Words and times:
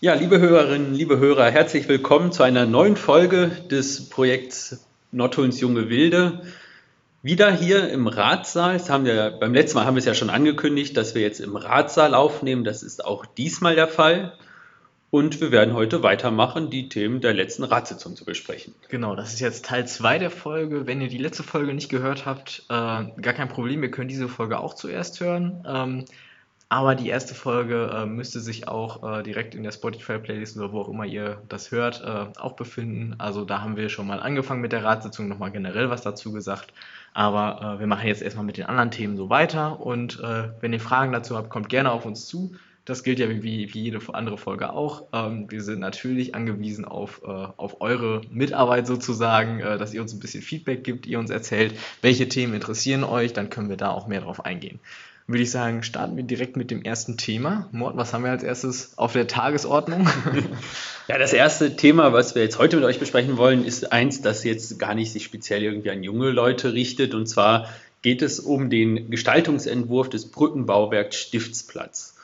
Ja, 0.00 0.14
liebe 0.14 0.38
Hörerinnen, 0.38 0.94
liebe 0.94 1.18
Hörer, 1.18 1.50
herzlich 1.50 1.88
willkommen 1.88 2.30
zu 2.30 2.44
einer 2.44 2.66
neuen 2.66 2.96
Folge 2.96 3.50
des 3.68 4.08
Projekts 4.08 4.86
Nordholms 5.10 5.60
Junge 5.60 5.88
Wilde. 5.88 6.42
Wieder 7.24 7.50
hier 7.50 7.90
im 7.90 8.06
Ratssaal. 8.06 8.74
Das 8.74 8.90
haben 8.90 9.04
wir, 9.04 9.32
beim 9.40 9.52
letzten 9.52 9.76
Mal 9.76 9.86
haben 9.86 9.96
wir 9.96 9.98
es 9.98 10.04
ja 10.04 10.14
schon 10.14 10.30
angekündigt, 10.30 10.96
dass 10.96 11.16
wir 11.16 11.22
jetzt 11.22 11.40
im 11.40 11.56
Ratssaal 11.56 12.14
aufnehmen. 12.14 12.62
Das 12.62 12.84
ist 12.84 13.04
auch 13.04 13.26
diesmal 13.26 13.74
der 13.74 13.88
Fall. 13.88 14.34
Und 15.10 15.40
wir 15.40 15.50
werden 15.50 15.74
heute 15.74 16.04
weitermachen, 16.04 16.70
die 16.70 16.88
Themen 16.88 17.20
der 17.20 17.34
letzten 17.34 17.64
Ratssitzung 17.64 18.14
zu 18.14 18.24
besprechen. 18.24 18.76
Genau, 18.90 19.16
das 19.16 19.32
ist 19.32 19.40
jetzt 19.40 19.64
Teil 19.64 19.88
2 19.88 20.20
der 20.20 20.30
Folge. 20.30 20.86
Wenn 20.86 21.00
ihr 21.00 21.08
die 21.08 21.18
letzte 21.18 21.42
Folge 21.42 21.74
nicht 21.74 21.88
gehört 21.88 22.24
habt, 22.24 22.62
äh, 22.68 22.72
gar 22.72 23.34
kein 23.34 23.48
Problem, 23.48 23.82
wir 23.82 23.90
können 23.90 24.08
diese 24.08 24.28
Folge 24.28 24.60
auch 24.60 24.74
zuerst 24.74 25.18
hören. 25.18 25.64
Ähm, 25.66 26.04
aber 26.70 26.94
die 26.94 27.08
erste 27.08 27.34
Folge 27.34 27.90
äh, 27.94 28.04
müsste 28.04 28.40
sich 28.40 28.68
auch 28.68 29.20
äh, 29.20 29.22
direkt 29.22 29.54
in 29.54 29.62
der 29.62 29.72
Spotify-Playlist 29.72 30.58
oder 30.58 30.70
wo 30.72 30.80
auch 30.80 30.88
immer 30.88 31.06
ihr 31.06 31.40
das 31.48 31.70
hört, 31.70 32.02
äh, 32.04 32.38
auch 32.38 32.56
befinden. 32.56 33.14
Also 33.16 33.46
da 33.46 33.62
haben 33.62 33.76
wir 33.76 33.88
schon 33.88 34.06
mal 34.06 34.20
angefangen 34.20 34.60
mit 34.60 34.72
der 34.72 34.84
Ratssitzung, 34.84 35.28
nochmal 35.28 35.50
generell 35.50 35.88
was 35.88 36.02
dazu 36.02 36.30
gesagt. 36.30 36.74
Aber 37.14 37.76
äh, 37.76 37.80
wir 37.80 37.86
machen 37.86 38.06
jetzt 38.06 38.20
erstmal 38.20 38.44
mit 38.44 38.58
den 38.58 38.66
anderen 38.66 38.90
Themen 38.90 39.16
so 39.16 39.30
weiter. 39.30 39.80
Und 39.80 40.20
äh, 40.20 40.50
wenn 40.60 40.74
ihr 40.74 40.80
Fragen 40.80 41.10
dazu 41.12 41.38
habt, 41.38 41.48
kommt 41.48 41.70
gerne 41.70 41.90
auf 41.90 42.04
uns 42.04 42.26
zu. 42.26 42.52
Das 42.84 43.02
gilt 43.02 43.18
ja 43.18 43.30
wie, 43.30 43.42
wie 43.42 43.64
jede 43.80 44.00
andere 44.12 44.36
Folge 44.36 44.70
auch. 44.70 45.04
Ähm, 45.14 45.50
wir 45.50 45.62
sind 45.62 45.80
natürlich 45.80 46.34
angewiesen 46.34 46.84
auf, 46.84 47.22
äh, 47.24 47.28
auf 47.28 47.80
eure 47.80 48.20
Mitarbeit 48.30 48.86
sozusagen, 48.86 49.60
dass 49.60 49.94
ihr 49.94 50.02
uns 50.02 50.12
ein 50.12 50.20
bisschen 50.20 50.42
Feedback 50.42 50.84
gibt, 50.84 51.06
ihr 51.06 51.18
uns 51.18 51.30
erzählt, 51.30 51.78
welche 52.02 52.28
Themen 52.28 52.52
interessieren 52.52 53.04
euch, 53.04 53.32
dann 53.32 53.48
können 53.48 53.70
wir 53.70 53.76
da 53.78 53.90
auch 53.90 54.06
mehr 54.06 54.20
drauf 54.20 54.44
eingehen 54.44 54.80
würde 55.28 55.42
ich 55.42 55.50
sagen, 55.50 55.82
starten 55.82 56.16
wir 56.16 56.24
direkt 56.24 56.56
mit 56.56 56.70
dem 56.70 56.82
ersten 56.82 57.18
Thema. 57.18 57.68
Morten, 57.70 57.98
was 57.98 58.14
haben 58.14 58.24
wir 58.24 58.30
als 58.30 58.42
erstes 58.42 58.96
auf 58.96 59.12
der 59.12 59.28
Tagesordnung? 59.28 60.08
Ja, 61.10 61.16
das 61.16 61.32
erste 61.32 61.74
Thema, 61.74 62.12
was 62.12 62.34
wir 62.34 62.42
jetzt 62.42 62.58
heute 62.58 62.76
mit 62.76 62.84
euch 62.84 62.98
besprechen 62.98 63.38
wollen, 63.38 63.64
ist 63.64 63.92
eins, 63.92 64.20
das 64.20 64.44
jetzt 64.44 64.78
gar 64.78 64.94
nicht 64.94 65.10
sich 65.10 65.24
speziell 65.24 65.62
irgendwie 65.62 65.90
an 65.90 66.02
junge 66.02 66.28
Leute 66.28 66.74
richtet. 66.74 67.14
Und 67.14 67.26
zwar 67.26 67.70
geht 68.02 68.20
es 68.20 68.38
um 68.38 68.68
den 68.68 69.10
Gestaltungsentwurf 69.10 70.10
des 70.10 70.26
Brückenbauwerks 70.26 71.16
Stiftsplatz. 71.16 72.14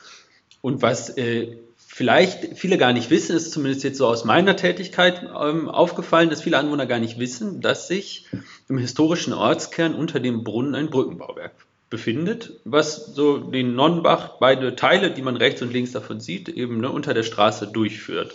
Und 0.61 0.83
was 0.83 1.17
äh, 1.17 1.57
vielleicht 1.87 2.59
viele 2.59 2.77
gar 2.77 2.93
nicht 2.93 3.09
wissen, 3.09 3.35
ist 3.35 3.51
zumindest 3.51 3.83
jetzt 3.83 3.97
so 3.97 4.05
aus 4.05 4.23
meiner 4.23 4.55
Tätigkeit 4.55 5.23
ähm, 5.23 5.67
aufgefallen, 5.67 6.29
dass 6.29 6.43
viele 6.43 6.59
Anwohner 6.59 6.85
gar 6.85 6.99
nicht 6.99 7.17
wissen, 7.17 7.61
dass 7.61 7.87
sich 7.87 8.27
im 8.69 8.77
historischen 8.77 9.33
Ortskern 9.33 9.95
unter 9.95 10.19
dem 10.19 10.43
Brunnen 10.43 10.75
ein 10.75 10.91
Brückenbauwerk 10.91 11.64
befindet, 11.95 12.59
was 12.65 13.05
so 13.15 13.37
den 13.37 13.73
Nonnenbach, 13.73 14.31
beide 14.41 14.75
Teile, 14.75 15.11
die 15.11 15.21
man 15.21 15.37
rechts 15.37 15.61
und 15.61 15.71
links 15.71 15.93
davon 15.93 16.19
sieht, 16.19 16.49
eben 16.49 16.81
ne, 16.81 16.91
unter 16.91 17.13
der 17.13 17.23
Straße 17.23 17.67
durchführt. 17.67 18.33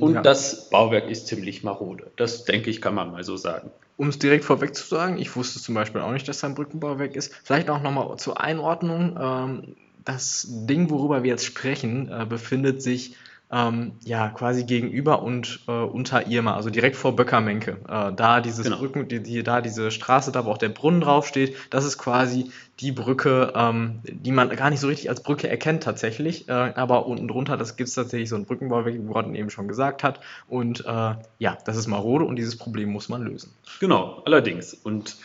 Und 0.00 0.14
ja. 0.14 0.22
das 0.22 0.70
Bauwerk 0.70 1.10
ist 1.10 1.26
ziemlich 1.26 1.62
marode. 1.62 2.10
Das, 2.16 2.46
denke 2.46 2.70
ich, 2.70 2.80
kann 2.80 2.94
man 2.94 3.12
mal 3.12 3.24
so 3.24 3.36
sagen. 3.36 3.70
Um 3.98 4.08
es 4.08 4.18
direkt 4.18 4.46
vorweg 4.46 4.74
zu 4.74 4.86
sagen, 4.86 5.18
ich 5.18 5.36
wusste 5.36 5.60
zum 5.60 5.74
Beispiel 5.74 6.00
auch 6.00 6.12
nicht, 6.12 6.26
dass 6.28 6.40
da 6.40 6.46
ein 6.46 6.54
Brückenbauwerk 6.54 7.14
ist. 7.14 7.34
Vielleicht 7.44 7.68
auch 7.68 7.82
nochmal 7.82 8.16
zur 8.16 8.40
Einordnung. 8.40 9.18
Ähm, 9.20 9.76
das 10.06 10.46
Ding, 10.48 10.88
worüber 10.88 11.24
wir 11.24 11.32
jetzt 11.32 11.44
sprechen, 11.44 12.10
äh, 12.10 12.24
befindet 12.24 12.80
sich 12.80 13.16
ähm, 13.50 13.92
ja, 14.04 14.28
quasi 14.28 14.64
gegenüber 14.64 15.22
und 15.22 15.60
äh, 15.68 15.72
unter 15.72 16.26
Irma, 16.26 16.54
also 16.54 16.68
direkt 16.68 16.96
vor 16.96 17.16
Böckermenke. 17.16 17.78
Äh, 17.88 18.12
da 18.14 18.40
dieses 18.40 18.64
genau. 18.64 18.78
Brücken, 18.78 19.08
die, 19.08 19.22
die, 19.22 19.42
da 19.42 19.62
diese 19.62 19.90
Straße, 19.90 20.32
da 20.32 20.44
wo 20.44 20.50
auch 20.50 20.58
der 20.58 20.68
Brunnen 20.68 21.00
draufsteht, 21.00 21.56
das 21.70 21.86
ist 21.86 21.96
quasi 21.96 22.50
die 22.80 22.92
Brücke, 22.92 23.52
ähm, 23.56 24.00
die 24.04 24.32
man 24.32 24.50
gar 24.50 24.68
nicht 24.68 24.80
so 24.80 24.88
richtig 24.88 25.08
als 25.08 25.22
Brücke 25.22 25.48
erkennt 25.48 25.82
tatsächlich. 25.82 26.48
Äh, 26.48 26.52
aber 26.52 27.06
unten 27.06 27.26
drunter, 27.26 27.56
das 27.56 27.76
gibt 27.76 27.88
es 27.88 27.94
tatsächlich 27.94 28.28
so 28.28 28.36
einen 28.36 28.44
Brückenbau, 28.44 28.84
wie 28.84 28.98
Gordon 28.98 29.34
eben 29.34 29.48
schon 29.48 29.66
gesagt 29.66 30.04
hat. 30.04 30.20
Und 30.46 30.84
äh, 30.84 31.14
ja, 31.38 31.58
das 31.64 31.76
ist 31.76 31.86
marode 31.86 32.26
und 32.26 32.36
dieses 32.36 32.56
Problem 32.56 32.90
muss 32.90 33.08
man 33.08 33.22
lösen. 33.22 33.52
Genau, 33.80 34.22
allerdings. 34.26 34.74
Und 34.74 35.16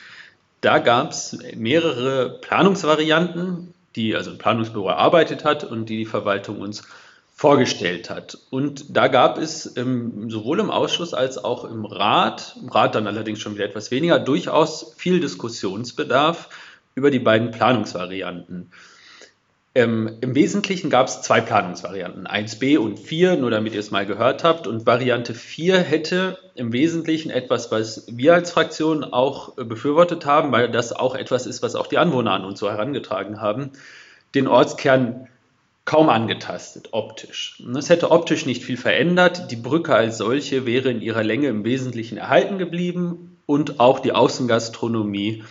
da 0.62 0.80
gab 0.80 1.12
es 1.12 1.38
mehrere 1.58 2.40
Planungsvarianten, 2.40 3.74
die 3.98 4.16
also 4.16 4.32
ein 4.32 4.38
Planungsbüro 4.38 4.88
erarbeitet 4.88 5.44
hat 5.44 5.66
und 5.66 5.90
die 5.90 5.98
die 5.98 6.06
Verwaltung 6.06 6.62
uns 6.62 6.84
vorgestellt 7.44 8.10
hat. 8.10 8.38
Und 8.52 8.96
da 8.96 9.10
gab 9.10 9.38
es 9.38 9.76
ähm, 9.76 10.30
sowohl 10.30 10.62
im 10.62 10.72
Ausschuss 10.72 11.14
als 11.14 11.38
auch 11.38 11.66
im 11.66 11.84
Rat, 11.84 12.56
im 12.62 12.70
Rat 12.70 12.96
dann 12.96 13.06
allerdings 13.06 13.42
schon 13.42 13.56
wieder 13.56 13.66
etwas 13.66 13.92
weniger, 13.92 14.18
durchaus 14.18 14.94
viel 14.96 15.20
Diskussionsbedarf 15.20 16.48
über 16.96 17.12
die 17.12 17.20
beiden 17.20 17.52
Planungsvarianten. 17.52 18.72
Ähm, 19.76 20.20
Im 20.22 20.36
Wesentlichen 20.36 20.90
gab 20.90 21.08
es 21.08 21.22
zwei 21.22 21.42
Planungsvarianten, 21.42 22.28
1b 22.28 22.78
und 22.78 22.98
4, 22.98 23.36
nur 23.36 23.52
damit 23.52 23.74
ihr 23.74 23.82
es 23.82 23.92
mal 23.92 24.06
gehört 24.06 24.46
habt. 24.46 24.66
Und 24.66 24.86
Variante 24.86 25.34
4 25.34 25.80
hätte 25.80 26.38
im 26.56 26.72
Wesentlichen 26.72 27.30
etwas, 27.30 27.74
was 27.74 28.06
wir 28.08 28.36
als 28.36 28.52
Fraktion 28.52 29.04
auch 29.04 29.58
äh, 29.58 29.66
befürwortet 29.66 30.26
haben, 30.26 30.54
weil 30.54 30.72
das 30.72 30.94
auch 30.94 31.14
etwas 31.14 31.46
ist, 31.46 31.62
was 31.62 31.76
auch 31.76 31.88
die 31.88 31.98
Anwohner 31.98 32.32
an 32.32 32.46
uns 32.46 32.62
so 32.62 32.70
herangetragen 32.70 33.42
haben, 33.42 33.72
den 34.34 34.48
Ortskern 34.48 35.28
kaum 35.86 36.10
angetastet, 36.10 36.90
optisch. 36.92 37.62
Es 37.78 37.90
hätte 37.90 38.12
optisch 38.12 38.46
nicht 38.46 38.64
viel 38.64 38.78
verändert. 38.78 39.52
Die 39.52 39.56
Brücke 39.56 39.96
als 39.96 40.18
solche 40.18 40.66
wäre 40.66 40.90
in 40.90 41.02
ihrer 41.02 41.24
Länge 41.24 41.48
im 41.48 41.66
Wesentlichen 41.66 42.18
erhalten 42.18 42.58
geblieben 42.58 43.38
und 43.46 43.80
auch 43.80 44.00
die 44.00 44.14
Außengastronomie 44.14 45.44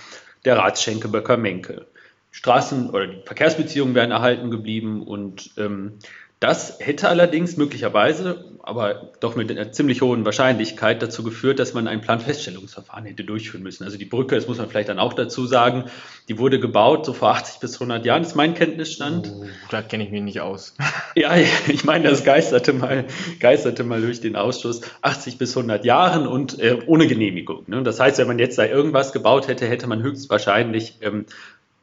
der 0.44 0.58
Ratsschenke 0.58 1.08
Böcker-Menke. 1.08 1.86
Straßen- 2.32 2.90
oder 2.90 3.08
die 3.08 3.22
Verkehrsbeziehungen 3.26 3.94
wären 3.94 4.10
erhalten 4.10 4.50
geblieben 4.50 5.02
und 5.02 5.50
ähm, 5.58 5.98
das 6.42 6.78
hätte 6.80 7.08
allerdings 7.08 7.56
möglicherweise, 7.56 8.44
aber 8.64 9.12
doch 9.20 9.36
mit 9.36 9.48
einer 9.48 9.70
ziemlich 9.70 10.02
hohen 10.02 10.24
Wahrscheinlichkeit 10.24 11.00
dazu 11.00 11.22
geführt, 11.22 11.60
dass 11.60 11.72
man 11.72 11.86
ein 11.86 12.00
Planfeststellungsverfahren 12.00 13.04
hätte 13.04 13.22
durchführen 13.22 13.62
müssen. 13.62 13.84
Also 13.84 13.96
die 13.96 14.06
Brücke, 14.06 14.34
das 14.34 14.48
muss 14.48 14.58
man 14.58 14.68
vielleicht 14.68 14.88
dann 14.88 14.98
auch 14.98 15.12
dazu 15.12 15.46
sagen, 15.46 15.84
die 16.28 16.38
wurde 16.38 16.58
gebaut 16.58 17.06
so 17.06 17.12
vor 17.12 17.30
80 17.30 17.60
bis 17.60 17.74
100 17.74 18.04
Jahren, 18.04 18.22
ist 18.22 18.34
mein 18.34 18.54
Kenntnisstand. 18.54 19.32
Oh, 19.32 19.44
da 19.70 19.82
kenne 19.82 20.02
ich 20.02 20.10
mich 20.10 20.22
nicht 20.22 20.40
aus. 20.40 20.74
ja, 21.14 21.32
ich 21.36 21.84
meine, 21.84 22.08
das 22.10 22.24
geisterte 22.24 22.72
mal, 22.72 23.04
geisterte 23.38 23.84
mal 23.84 24.00
durch 24.00 24.20
den 24.20 24.34
Ausschuss 24.34 24.80
80 25.02 25.38
bis 25.38 25.56
100 25.56 25.84
Jahren 25.84 26.26
und 26.26 26.58
äh, 26.58 26.76
ohne 26.86 27.06
Genehmigung. 27.06 27.62
Ne? 27.68 27.84
Das 27.84 28.00
heißt, 28.00 28.18
wenn 28.18 28.26
man 28.26 28.40
jetzt 28.40 28.58
da 28.58 28.66
irgendwas 28.66 29.12
gebaut 29.12 29.46
hätte, 29.46 29.68
hätte 29.68 29.86
man 29.86 30.02
höchstwahrscheinlich 30.02 30.98
ähm, 31.02 31.26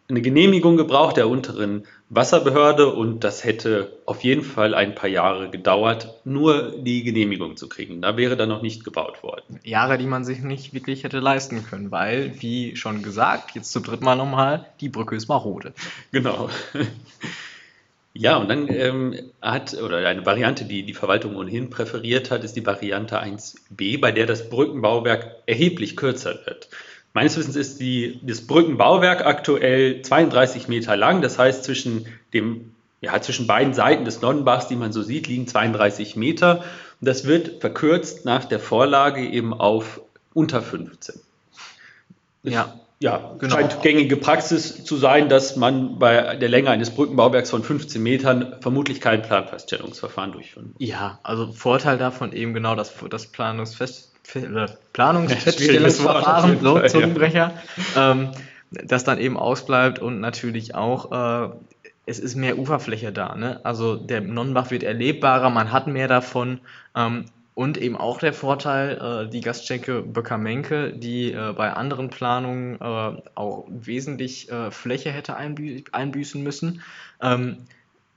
eine 0.09 0.21
Genehmigung 0.21 0.75
gebraucht 0.75 1.17
der 1.17 1.29
unteren 1.29 1.85
Wasserbehörde 2.09 2.91
und 2.91 3.23
das 3.23 3.43
hätte 3.43 3.91
auf 4.07 4.23
jeden 4.23 4.43
Fall 4.43 4.73
ein 4.73 4.95
paar 4.95 5.09
Jahre 5.09 5.51
gedauert, 5.51 6.15
nur 6.25 6.71
die 6.71 7.03
Genehmigung 7.03 7.57
zu 7.57 7.69
kriegen. 7.69 8.01
Da 8.01 8.17
wäre 8.17 8.35
dann 8.35 8.49
noch 8.49 8.63
nicht 8.63 8.83
gebaut 8.83 9.21
worden. 9.21 9.59
Jahre, 9.63 9.99
die 9.99 10.07
man 10.07 10.25
sich 10.25 10.39
nicht 10.39 10.73
wirklich 10.73 11.03
hätte 11.03 11.19
leisten 11.19 11.63
können, 11.63 11.91
weil, 11.91 12.41
wie 12.41 12.75
schon 12.75 13.03
gesagt, 13.03 13.53
jetzt 13.53 13.71
zum 13.71 13.83
dritten 13.83 14.03
Mal 14.03 14.15
nochmal, 14.15 14.65
die 14.81 14.89
Brücke 14.89 15.15
ist 15.15 15.27
marode. 15.27 15.73
Genau. 16.11 16.49
Ja, 18.13 18.37
und 18.37 18.49
dann 18.49 18.67
ähm, 18.69 19.15
hat, 19.39 19.75
oder 19.75 20.05
eine 20.05 20.25
Variante, 20.25 20.65
die 20.65 20.83
die 20.83 20.95
Verwaltung 20.95 21.35
ohnehin 21.35 21.69
präferiert 21.69 22.31
hat, 22.31 22.43
ist 22.43 22.55
die 22.55 22.65
Variante 22.65 23.21
1b, 23.21 24.01
bei 24.01 24.11
der 24.11 24.25
das 24.25 24.49
Brückenbauwerk 24.49 25.35
erheblich 25.45 25.95
kürzer 25.95 26.39
wird. 26.45 26.69
Meines 27.13 27.37
Wissens 27.37 27.55
ist 27.55 27.79
die, 27.79 28.19
das 28.23 28.45
Brückenbauwerk 28.45 29.25
aktuell 29.25 30.01
32 30.01 30.67
Meter 30.67 30.95
lang. 30.95 31.21
Das 31.21 31.39
heißt, 31.39 31.63
zwischen, 31.63 32.05
dem, 32.33 32.71
ja, 33.01 33.19
zwischen 33.21 33.47
beiden 33.47 33.73
Seiten 33.73 34.05
des 34.05 34.21
Nonnenbachs, 34.21 34.67
die 34.67 34.75
man 34.75 34.91
so 34.91 35.01
sieht, 35.01 35.27
liegen 35.27 35.47
32 35.47 36.15
Meter. 36.15 36.59
Und 37.01 37.07
das 37.07 37.25
wird 37.25 37.61
verkürzt 37.61 38.25
nach 38.25 38.45
der 38.45 38.59
Vorlage 38.59 39.21
eben 39.27 39.53
auf 39.53 40.01
unter 40.33 40.61
15. 40.61 41.19
Ja, 42.43 42.79
ja, 43.01 43.33
genau. 43.39 43.55
scheint 43.55 43.81
gängige 43.81 44.17
Praxis 44.17 44.83
zu 44.83 44.97
sein, 44.97 45.29
dass 45.29 45.55
man 45.55 45.99
bei 45.99 46.35
der 46.35 46.49
Länge 46.49 46.69
eines 46.69 46.91
Brückenbauwerks 46.91 47.49
von 47.49 47.63
15 47.63 48.03
Metern 48.03 48.57
vermutlich 48.59 48.99
kein 48.99 49.21
Planfeststellungsverfahren 49.21 50.33
durchführen 50.33 50.73
muss. 50.73 50.85
Ja, 50.85 51.19
also 51.23 51.51
Vorteil 51.53 51.97
davon 51.97 52.33
eben 52.33 52.53
genau 52.53 52.75
das, 52.75 52.93
das 53.09 53.27
Planungsfest, 53.27 54.08
Planungsfeststellungsverfahren, 54.93 56.59
so, 56.61 56.79
Zungenbrecher, 56.87 57.53
ja. 57.95 58.11
ähm, 58.11 58.29
das 58.71 59.03
dann 59.03 59.19
eben 59.19 59.37
ausbleibt 59.37 59.99
und 59.99 60.19
natürlich 60.19 60.75
auch, 60.75 61.11
äh, 61.11 61.49
es 62.05 62.19
ist 62.19 62.35
mehr 62.35 62.57
Uferfläche 62.57 63.11
da. 63.11 63.35
Ne? 63.35 63.59
Also 63.63 63.95
der 63.95 64.21
Nonnenbach 64.21 64.71
wird 64.71 64.83
erlebbarer, 64.83 65.49
man 65.49 65.71
hat 65.71 65.87
mehr 65.87 66.07
davon. 66.07 66.59
Ähm, 66.95 67.25
und 67.59 67.77
eben 67.77 67.97
auch 67.97 68.19
der 68.19 68.31
Vorteil, 68.31 69.25
äh, 69.25 69.29
die 69.29 69.41
Gastschenke 69.41 70.01
Böckermenke, 70.01 70.93
die 70.93 71.33
äh, 71.33 71.51
bei 71.51 71.73
anderen 71.73 72.09
Planungen 72.09 72.75
äh, 72.79 73.21
auch 73.35 73.65
wesentlich 73.67 74.49
äh, 74.49 74.71
Fläche 74.71 75.11
hätte 75.11 75.35
einbü 75.35 75.83
einbüßen 75.91 76.41
müssen. 76.41 76.81
Ähm, 77.21 77.65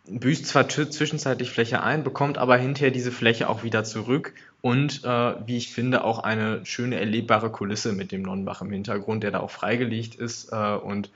büßt 0.07 0.47
zwar 0.47 0.69
zwischenzeitlich 0.69 1.51
Fläche 1.51 1.83
ein, 1.83 2.03
bekommt 2.03 2.37
aber 2.39 2.57
hinterher 2.57 2.91
diese 2.91 3.13
Fläche 3.13 3.49
auch 3.49 3.63
wieder 3.63 3.85
zurück 3.85 4.35
und 4.61 5.05
äh, 5.05 5.35
wie 5.47 5.57
ich 5.57 5.73
finde 5.73 6.05
auch 6.05 6.19
eine 6.19 6.67
schöne 6.67 6.99
erlebbare 6.99 7.51
Kulisse 7.51 7.93
mit 7.93 8.11
dem 8.11 8.23
Nonnenbach 8.23 8.63
im 8.63 8.73
Hintergrund, 8.73 9.23
der 9.23 9.31
da 9.31 9.41
auch 9.41 9.51
freigelegt 9.51 10.17
ist 10.17 10.53
äh, 10.53 10.75
und 10.75 11.11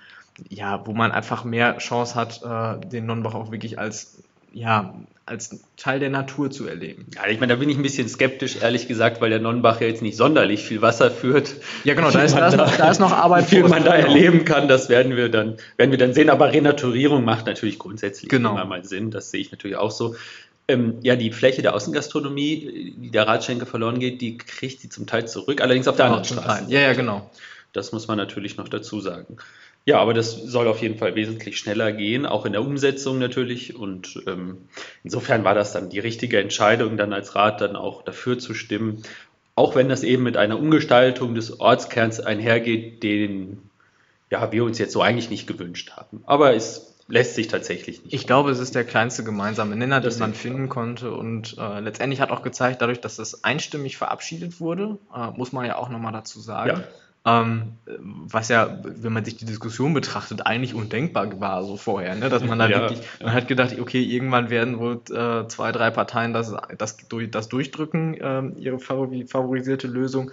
ja, 0.48 0.86
wo 0.86 0.92
man 0.92 1.12
einfach 1.12 1.44
mehr 1.44 1.78
Chance 1.78 2.14
hat, 2.14 2.42
äh, 2.42 2.86
den 2.86 3.06
Nonnenbach 3.06 3.34
auch 3.34 3.50
wirklich 3.50 3.78
als 3.78 4.22
ja, 4.56 4.94
als 5.26 5.60
Teil 5.76 6.00
der 6.00 6.08
Natur 6.08 6.50
zu 6.50 6.66
erleben. 6.66 7.06
Ja, 7.14 7.26
ich 7.28 7.40
meine, 7.40 7.52
da 7.52 7.58
bin 7.58 7.68
ich 7.68 7.76
ein 7.76 7.82
bisschen 7.82 8.08
skeptisch, 8.08 8.56
ehrlich 8.62 8.88
gesagt, 8.88 9.20
weil 9.20 9.28
der 9.28 9.40
Nonnenbach 9.40 9.80
ja 9.80 9.86
jetzt 9.86 10.00
nicht 10.00 10.16
sonderlich 10.16 10.62
viel 10.62 10.80
Wasser 10.80 11.10
führt. 11.10 11.56
Ja, 11.84 11.94
genau, 11.94 12.10
da 12.10 12.22
ist, 12.22 12.34
da, 12.34 12.50
noch, 12.50 12.76
da 12.76 12.90
ist 12.90 13.00
noch 13.00 13.12
Arbeit. 13.12 13.50
Wie 13.50 13.56
viel 13.56 13.68
man 13.68 13.84
da 13.84 13.94
erleben 13.94 14.44
kann, 14.44 14.66
das 14.66 14.88
werden 14.88 15.14
wir 15.16 15.28
dann, 15.28 15.56
werden 15.76 15.90
wir 15.90 15.98
dann 15.98 16.14
sehen. 16.14 16.30
Aber 16.30 16.52
Renaturierung 16.52 17.24
macht 17.24 17.46
natürlich 17.46 17.78
grundsätzlich 17.78 18.30
genau. 18.30 18.52
immer 18.52 18.64
mal 18.64 18.84
Sinn. 18.84 19.10
Das 19.10 19.30
sehe 19.30 19.40
ich 19.40 19.50
natürlich 19.50 19.76
auch 19.76 19.90
so. 19.90 20.14
Ähm, 20.68 20.98
ja, 21.02 21.16
die 21.16 21.32
Fläche 21.32 21.60
der 21.60 21.74
Außengastronomie, 21.74 22.94
die 22.96 23.10
der 23.10 23.26
Radschenke 23.26 23.66
verloren 23.66 23.98
geht, 23.98 24.20
die 24.20 24.38
kriegt 24.38 24.80
sie 24.80 24.88
zum 24.88 25.06
Teil 25.06 25.28
zurück, 25.28 25.60
allerdings 25.60 25.86
auf 25.86 25.96
der 25.96 26.06
anderen 26.06 26.24
Straße. 26.24 26.64
Ja, 26.68 26.80
ja, 26.80 26.92
genau. 26.94 27.30
Das 27.72 27.92
muss 27.92 28.08
man 28.08 28.16
natürlich 28.16 28.56
noch 28.56 28.68
dazu 28.68 29.00
sagen. 29.00 29.36
Ja, 29.86 30.00
aber 30.00 30.14
das 30.14 30.32
soll 30.32 30.66
auf 30.66 30.82
jeden 30.82 30.98
Fall 30.98 31.14
wesentlich 31.14 31.58
schneller 31.58 31.92
gehen, 31.92 32.26
auch 32.26 32.44
in 32.44 32.52
der 32.52 32.62
Umsetzung 32.62 33.20
natürlich. 33.20 33.76
Und 33.76 34.20
ähm, 34.26 34.68
insofern 35.04 35.44
war 35.44 35.54
das 35.54 35.72
dann 35.72 35.90
die 35.90 36.00
richtige 36.00 36.40
Entscheidung, 36.40 36.96
dann 36.96 37.12
als 37.12 37.36
Rat 37.36 37.60
dann 37.60 37.76
auch 37.76 38.02
dafür 38.02 38.36
zu 38.36 38.52
stimmen, 38.52 39.04
auch 39.54 39.76
wenn 39.76 39.88
das 39.88 40.02
eben 40.02 40.24
mit 40.24 40.36
einer 40.36 40.58
Umgestaltung 40.58 41.36
des 41.36 41.60
Ortskerns 41.60 42.18
einhergeht, 42.18 43.04
den 43.04 43.70
ja, 44.28 44.50
wir 44.50 44.64
uns 44.64 44.78
jetzt 44.78 44.92
so 44.92 45.02
eigentlich 45.02 45.30
nicht 45.30 45.46
gewünscht 45.46 45.92
haben. 45.92 46.20
Aber 46.26 46.52
es 46.56 46.96
lässt 47.06 47.36
sich 47.36 47.46
tatsächlich 47.46 48.02
nicht. 48.02 48.12
Ich 48.12 48.26
glaube, 48.26 48.50
es 48.50 48.58
ist 48.58 48.74
der 48.74 48.82
kleinste 48.82 49.22
gemeinsame 49.22 49.76
Nenner, 49.76 50.00
den 50.00 50.18
man 50.18 50.34
finden 50.34 50.68
konnte. 50.68 51.12
Und 51.12 51.56
äh, 51.60 51.78
letztendlich 51.78 52.20
hat 52.20 52.32
auch 52.32 52.42
gezeigt, 52.42 52.82
dadurch, 52.82 53.00
dass 53.00 53.20
es 53.20 53.44
einstimmig 53.44 53.96
verabschiedet 53.96 54.58
wurde, 54.58 54.98
äh, 55.14 55.30
muss 55.30 55.52
man 55.52 55.64
ja 55.64 55.76
auch 55.76 55.90
nochmal 55.90 56.12
dazu 56.12 56.40
sagen. 56.40 56.80
Ja 56.80 56.84
ähm, 57.26 57.72
was 57.84 58.48
ja, 58.48 58.78
wenn 58.84 59.12
man 59.12 59.24
sich 59.24 59.36
die 59.36 59.46
Diskussion 59.46 59.92
betrachtet, 59.92 60.46
eigentlich 60.46 60.74
undenkbar 60.74 61.40
war 61.40 61.64
so 61.64 61.76
vorher, 61.76 62.14
ne? 62.14 62.28
dass 62.28 62.44
man 62.44 62.60
da 62.60 62.68
ja, 62.68 62.80
wirklich, 62.80 63.00
man 63.20 63.32
hat 63.32 63.48
gedacht, 63.48 63.76
okay, 63.80 64.00
irgendwann 64.00 64.48
werden 64.48 64.78
wohl 64.78 65.00
äh, 65.10 65.48
zwei, 65.48 65.72
drei 65.72 65.90
Parteien 65.90 66.32
das, 66.32 66.54
das, 66.78 66.96
das 67.30 67.48
durchdrücken, 67.48 68.16
ähm, 68.20 68.54
ihre 68.56 68.78
favorisierte 68.78 69.88
Lösung. 69.88 70.30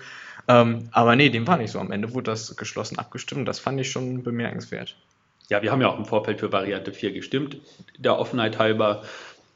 Ähm, 0.48 0.90
aber 0.92 1.16
nee, 1.16 1.30
dem 1.30 1.48
war 1.48 1.58
nicht 1.58 1.72
so. 1.72 1.80
Am 1.80 1.92
Ende 1.92 2.14
wurde 2.14 2.30
das 2.30 2.56
geschlossen 2.56 3.00
abgestimmt. 3.00 3.48
Das 3.48 3.60
fand 3.60 3.80
ich 3.80 3.90
schon 3.90 4.22
bemerkenswert. 4.22 4.96
Ja, 5.50 5.62
wir 5.62 5.72
haben 5.72 5.82
ja 5.82 5.88
auch 5.88 5.98
im 5.98 6.06
Vorfeld 6.06 6.40
für 6.40 6.52
Variante 6.52 6.94
4 6.94 7.12
gestimmt, 7.12 7.58
der 7.98 8.20
Offenheit 8.20 8.60
halber. 8.60 9.04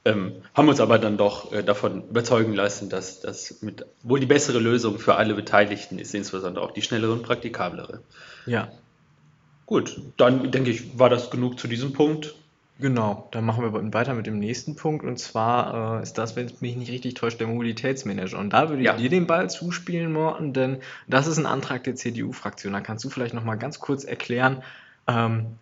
Ähm, 0.07 0.31
haben 0.53 0.69
uns 0.69 0.79
aber 0.79 0.99
dann 0.99 1.17
doch 1.17 1.51
äh, 1.51 1.63
davon 1.63 2.07
überzeugen 2.07 2.53
lassen, 2.53 2.89
dass 2.89 3.19
das 3.19 3.61
mit 3.61 3.85
wohl 4.03 4.21
die 4.21 4.25
bessere 4.25 4.59
Lösung 4.59 4.99
für 4.99 5.15
alle 5.15 5.33
Beteiligten 5.33 5.99
ist, 5.99 6.15
insbesondere 6.15 6.63
auch 6.63 6.71
die 6.71 6.81
schnellere 6.81 7.11
und 7.11 7.23
praktikablere. 7.23 7.99
Ja. 8.45 8.69
Gut, 9.65 9.99
dann 10.15 10.49
denke 10.49 10.69
ich, 10.69 10.97
war 10.97 11.09
das 11.09 11.29
genug 11.29 11.59
zu 11.59 11.67
diesem 11.67 11.91
Punkt. 11.91 12.35
Genau, 12.79 13.27
dann 13.31 13.43
machen 13.43 13.63
wir 13.63 13.93
weiter 13.93 14.13
mit 14.13 14.27
dem 14.27 14.39
nächsten 14.39 14.77
Punkt 14.77 15.03
und 15.03 15.17
zwar 15.19 15.99
äh, 15.99 16.03
ist 16.03 16.17
das, 16.17 16.37
wenn 16.37 16.45
es 16.45 16.61
mich 16.61 16.77
nicht 16.77 16.91
richtig 16.91 17.15
täuscht, 17.15 17.41
der 17.41 17.47
Mobilitätsmanager. 17.47 18.37
Und 18.37 18.53
da 18.53 18.69
würde 18.69 18.83
ich 18.83 18.85
ja. 18.85 18.95
dir 18.95 19.09
den 19.09 19.27
Ball 19.27 19.49
zuspielen, 19.49 20.13
Morten, 20.13 20.53
denn 20.53 20.77
das 21.07 21.27
ist 21.27 21.37
ein 21.37 21.47
Antrag 21.47 21.83
der 21.83 21.95
CDU-Fraktion. 21.95 22.71
Da 22.71 22.79
kannst 22.79 23.03
du 23.03 23.09
vielleicht 23.09 23.33
nochmal 23.33 23.57
ganz 23.57 23.79
kurz 23.79 24.05
erklären, 24.05 24.63
ähm, 25.07 25.57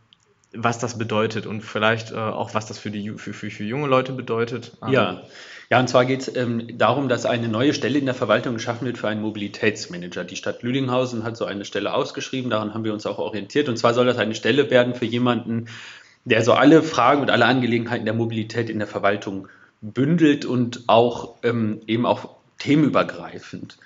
was 0.56 0.80
das 0.80 0.98
bedeutet 0.98 1.46
und 1.46 1.62
vielleicht 1.62 2.12
äh, 2.12 2.16
auch, 2.16 2.54
was 2.54 2.66
das 2.66 2.80
für, 2.80 2.92
die, 2.92 3.12
für, 3.12 3.34
für, 3.34 3.50
für 3.50 3.64
junge 3.64 3.88
Leute 3.88 4.14
bedeutet. 4.14 4.74
Ja. 4.88 5.22
ja, 5.70 5.80
und 5.80 5.88
zwar 5.88 6.06
geht 6.06 6.22
es 6.22 6.36
ähm, 6.36 6.78
darum, 6.78 7.10
dass 7.10 7.26
eine 7.26 7.48
neue 7.48 7.74
Stelle 7.74 8.00
in 8.00 8.06
der 8.06 8.16
Verwaltung 8.16 8.56
geschaffen 8.56 8.86
wird 8.86 8.98
für 8.98 9.08
einen 9.08 9.22
Mobilitätsmanager. 9.22 10.24
Die 10.24 10.36
Stadt 10.36 10.64
Lüdinghausen 10.64 11.24
hat 11.24 11.38
so 11.38 11.46
eine 11.46 11.66
Stelle 11.66 11.94
ausgeschrieben, 11.94 12.50
daran 12.50 12.74
haben 12.74 12.84
wir 12.84 12.94
uns 12.94 13.06
auch 13.06 13.20
orientiert. 13.20 13.70
Und 13.70 13.78
zwar 13.78 13.94
soll 13.94 14.06
das 14.06 14.18
eine 14.18 14.36
Stelle 14.36 14.70
werden 14.70 14.96
für 14.96 15.06
jemanden, 15.06 15.68
der 16.26 16.44
so 16.44 16.54
alle 16.54 16.82
Fragen 16.84 17.22
und 17.22 17.30
alle 17.30 17.46
Angelegenheiten 17.46 18.06
der 18.06 18.14
Mobilität 18.14 18.70
in 18.70 18.80
der 18.80 18.88
Verwaltung 18.88 19.48
bündelt 19.82 20.46
und 20.46 20.84
auch 20.88 21.36
ähm, 21.44 21.82
eben 21.86 22.06
auch 22.06 22.30
themenübergreifend 22.58 23.78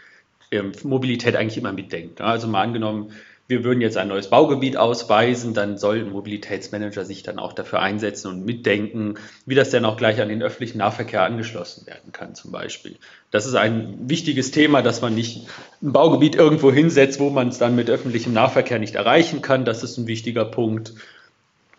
ähm, 0.52 0.72
Mobilität 0.84 1.36
eigentlich 1.36 1.58
immer 1.58 1.74
mitdenkt. 1.74 2.22
Also 2.22 2.48
mal 2.48 2.62
angenommen, 2.62 3.12
wir 3.50 3.64
würden 3.64 3.82
jetzt 3.82 3.98
ein 3.98 4.08
neues 4.08 4.30
Baugebiet 4.30 4.78
ausweisen, 4.78 5.56
dann 5.56 5.80
soll 5.80 6.06
Mobilitätsmanager 6.06 7.04
sich 7.04 7.24
dann 7.24 7.40
auch 7.40 7.52
dafür 7.52 7.82
einsetzen 7.82 8.28
und 8.28 8.46
mitdenken, 8.46 9.16
wie 9.48 9.56
das 9.56 9.72
denn 9.72 9.86
auch 9.86 9.98
gleich 9.98 10.22
an 10.22 10.30
den 10.30 10.44
öffentlichen 10.44 10.78
Nahverkehr 10.78 11.24
angeschlossen 11.24 11.88
werden 11.88 12.12
kann 12.12 12.36
zum 12.36 12.52
Beispiel. 12.52 12.98
Das 13.32 13.48
ist 13.48 13.56
ein 13.56 14.08
wichtiges 14.08 14.52
Thema, 14.52 14.84
dass 14.84 15.02
man 15.02 15.16
nicht 15.16 15.48
ein 15.82 15.92
Baugebiet 15.92 16.36
irgendwo 16.36 16.72
hinsetzt, 16.72 17.20
wo 17.20 17.32
man 17.32 17.48
es 17.48 17.58
dann 17.58 17.76
mit 17.76 17.90
öffentlichem 17.90 18.34
Nahverkehr 18.34 18.78
nicht 18.78 18.94
erreichen 18.94 19.42
kann. 19.42 19.66
Das 19.66 19.82
ist 19.82 19.98
ein 19.98 20.06
wichtiger 20.06 20.46
Punkt. 20.46 20.94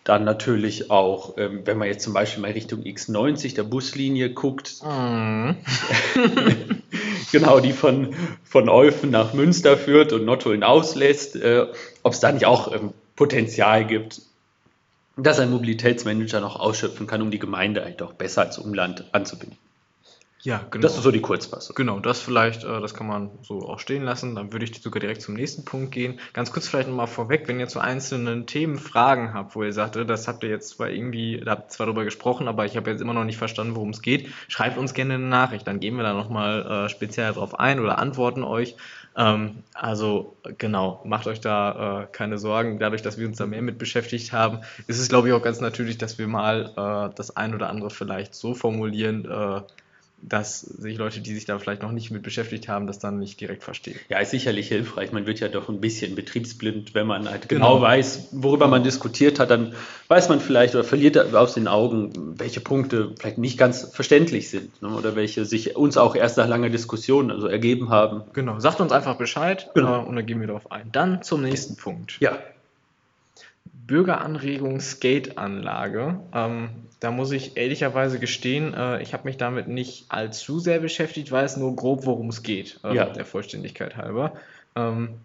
Dann 0.05 0.25
natürlich 0.25 0.91
auch, 0.91 1.37
ähm, 1.37 1.61
wenn 1.65 1.77
man 1.77 1.89
jetzt 1.89 2.03
zum 2.03 2.15
Beispiel 2.15 2.41
mal 2.41 2.53
Richtung 2.53 2.81
X90 2.83 3.55
der 3.55 3.65
Buslinie 3.65 4.31
guckt, 4.31 4.77
mm. 4.83 5.51
genau, 7.33 7.61
die 7.61 7.73
von, 7.73 8.15
von 8.43 8.69
Eufen 8.69 9.11
nach 9.11 9.35
Münster 9.35 9.77
führt 9.77 10.13
und 10.13 10.25
Nottuln 10.25 10.63
auslässt, 10.63 11.37
äh, 11.37 11.67
ob 12.03 12.15
es 12.15 12.21
da 12.21 12.33
nicht 12.33 12.47
auch 12.47 12.73
ähm, 12.73 12.95
Potenzial 13.15 13.87
gibt, 13.87 14.23
dass 15.17 15.39
ein 15.39 15.51
Mobilitätsmanager 15.51 16.41
noch 16.41 16.59
ausschöpfen 16.59 17.07
kann, 17.07 17.21
um 17.21 17.31
die 17.31 17.39
Gemeinde 17.39 17.85
halt 17.85 18.01
auch 18.01 18.15
besser 18.15 18.43
als 18.43 18.59
Umland 18.59 19.05
anzubinden. 19.13 19.59
Ja, 20.43 20.65
genau. 20.71 20.83
Das 20.83 20.97
ist 20.97 21.03
so 21.03 21.11
die 21.11 21.21
Kurzfassung. 21.21 21.77
Genau, 21.77 22.01
das 22.01 22.21
vielleicht, 22.21 22.65
äh, 22.65 22.81
das 22.81 22.95
kann 22.95 23.07
man 23.07 23.31
so 23.43 23.69
auch 23.69 23.79
stehen 23.79 24.05
lassen. 24.05 24.35
Dann 24.35 24.53
würde 24.53 24.65
ich 24.65 24.81
sogar 24.81 25.01
direkt 25.01 25.21
zum 25.21 25.35
nächsten 25.35 25.67
Punkt 25.67 25.93
gehen. 25.93 26.19
Ganz 26.33 26.51
kurz 26.51 26.67
vielleicht 26.67 26.89
nochmal 26.89 27.09
vorweg, 27.09 27.47
wenn 27.47 27.61
ihr 27.61 27.69
zu 27.69 27.79
einzelnen 27.79 28.47
Themen 28.47 28.79
Fragen 28.79 29.35
habt, 29.35 29.55
wo 29.55 29.63
ihr 29.63 29.73
sagt, 29.75 29.97
äh, 29.97 30.07
das 30.07 30.29
habt 30.29 30.43
ihr 30.43 30.49
jetzt 30.49 30.71
zwar 30.71 30.89
irgendwie, 30.89 31.43
da 31.45 31.53
habt 31.53 31.65
ihr 31.65 31.69
zwar 31.69 31.87
darüber 31.87 32.05
gesprochen, 32.05 32.49
aber 32.49 32.65
ich 32.65 32.77
habe 32.77 32.91
jetzt 32.91 33.03
immer 33.03 33.13
noch 33.13 33.25
nicht 33.25 33.37
verstanden, 33.37 33.77
worum 33.77 33.91
es 33.91 34.01
geht, 34.01 34.29
schreibt 34.49 34.79
uns 34.79 34.95
gerne 34.95 35.15
eine 35.15 35.27
Nachricht. 35.27 35.67
Dann 35.67 35.79
gehen 35.79 35.97
wir 35.97 36.05
da 36.05 36.15
nochmal 36.15 36.87
äh, 36.87 36.89
speziell 36.89 37.33
drauf 37.35 37.59
ein 37.61 37.79
oder 37.79 37.99
antworten 37.99 38.43
euch. 38.43 38.77
Ähm, 39.17 39.65
also 39.75 40.37
genau, 40.57 41.03
macht 41.05 41.27
euch 41.27 41.41
da 41.41 42.05
äh, 42.05 42.07
keine 42.13 42.39
Sorgen. 42.39 42.79
Dadurch, 42.79 43.03
dass 43.03 43.19
wir 43.19 43.27
uns 43.27 43.37
da 43.37 43.47
mehr 43.47 43.61
mit 43.61 43.77
beschäftigt 43.77 44.33
haben, 44.33 44.61
ist 44.87 44.99
es, 45.01 45.11
glaube 45.11 45.29
ich, 45.29 45.35
auch 45.35 45.43
ganz 45.43 45.61
natürlich, 45.61 45.99
dass 45.99 46.19
wir 46.19 46.29
mal 46.29 47.11
äh, 47.11 47.15
das 47.15 47.37
ein 47.37 47.55
oder 47.55 47.69
andere 47.69 47.91
vielleicht 47.91 48.35
so 48.35 48.55
formulieren, 48.55 49.27
äh, 49.27 49.61
dass 50.23 50.61
sich 50.61 50.99
Leute, 50.99 51.21
die 51.21 51.35
sich 51.35 51.45
da 51.45 51.59
vielleicht 51.59 51.83
noch 51.83 51.93
nicht 51.93 52.11
mit 52.11 52.23
beschäftigt 52.23 52.69
haben, 52.69 52.87
das 52.87 52.99
dann 52.99 53.19
nicht 53.19 53.41
direkt 53.41 53.63
verstehen. 53.63 53.99
Ja, 54.09 54.19
ist 54.19 54.31
sicherlich 54.31 54.69
hilfreich. 54.69 55.13
Man 55.13 55.27
wird 55.27 55.41
ja 55.41 55.49
doch 55.49 55.69
ein 55.69 55.81
bisschen 55.81 56.15
betriebsblind, 56.15 56.95
wenn 56.95 57.07
man 57.07 57.29
halt 57.29 57.49
genau, 57.49 57.75
genau 57.75 57.83
weiß, 57.83 58.29
worüber 58.33 58.69
man 58.69 58.85
diskutiert 58.85 59.39
hat, 59.39 59.51
dann 59.51 59.75
weiß 60.09 60.29
man 60.29 60.41
vielleicht 60.41 60.75
oder 60.75 60.85
verliert 60.85 61.17
aus 61.35 61.55
den 61.55 61.69
Augen, 61.69 62.39
welche 62.39 62.61
Punkte 62.61 63.15
vielleicht 63.19 63.39
nicht 63.39 63.59
ganz 63.59 63.91
verständlich 63.93 64.51
sind 64.51 64.83
ne, 64.83 64.89
oder 64.89 65.17
welche 65.17 65.45
sich 65.45 65.77
uns 65.77 65.97
auch 65.97 66.15
erst 66.15 66.37
nach 66.37 66.49
langer 66.49 66.69
Diskussion 66.69 67.31
also 67.31 67.47
ergeben 67.47 67.89
haben. 67.89 68.23
Genau, 68.33 68.61
sagt 68.61 68.81
uns 68.81 68.93
einfach 68.93 69.17
Bescheid 69.17 69.71
genau. 69.75 70.03
äh, 70.03 70.07
und 70.07 70.17
dann 70.17 70.27
gehen 70.27 70.41
wir 70.41 70.47
darauf 70.47 70.71
ein. 70.71 70.93
Dann 70.93 71.23
zum 71.23 71.43
nächsten 71.43 71.77
Punkt. 71.77 72.19
Ja. 72.21 72.39
Bürgeranregung 73.91 74.79
Skateanlage. 74.79 76.21
Ähm, 76.33 76.69
da 77.01 77.11
muss 77.11 77.33
ich 77.33 77.57
ehrlicherweise 77.57 78.21
gestehen, 78.21 78.73
äh, 78.73 79.03
ich 79.03 79.15
habe 79.15 79.25
mich 79.25 79.37
damit 79.37 79.67
nicht 79.67 80.07
allzu 80.11 80.61
sehr 80.61 80.79
beschäftigt, 80.79 81.33
weiß 81.33 81.57
nur 81.57 81.75
grob, 81.75 82.07
worum 82.07 82.29
es 82.29 82.45
geht, 82.45 82.79
äh, 82.85 82.95
ja. 82.95 83.07
der 83.07 83.25
Vollständigkeit 83.25 83.97
halber. 83.97 84.35
Ähm, 84.77 85.17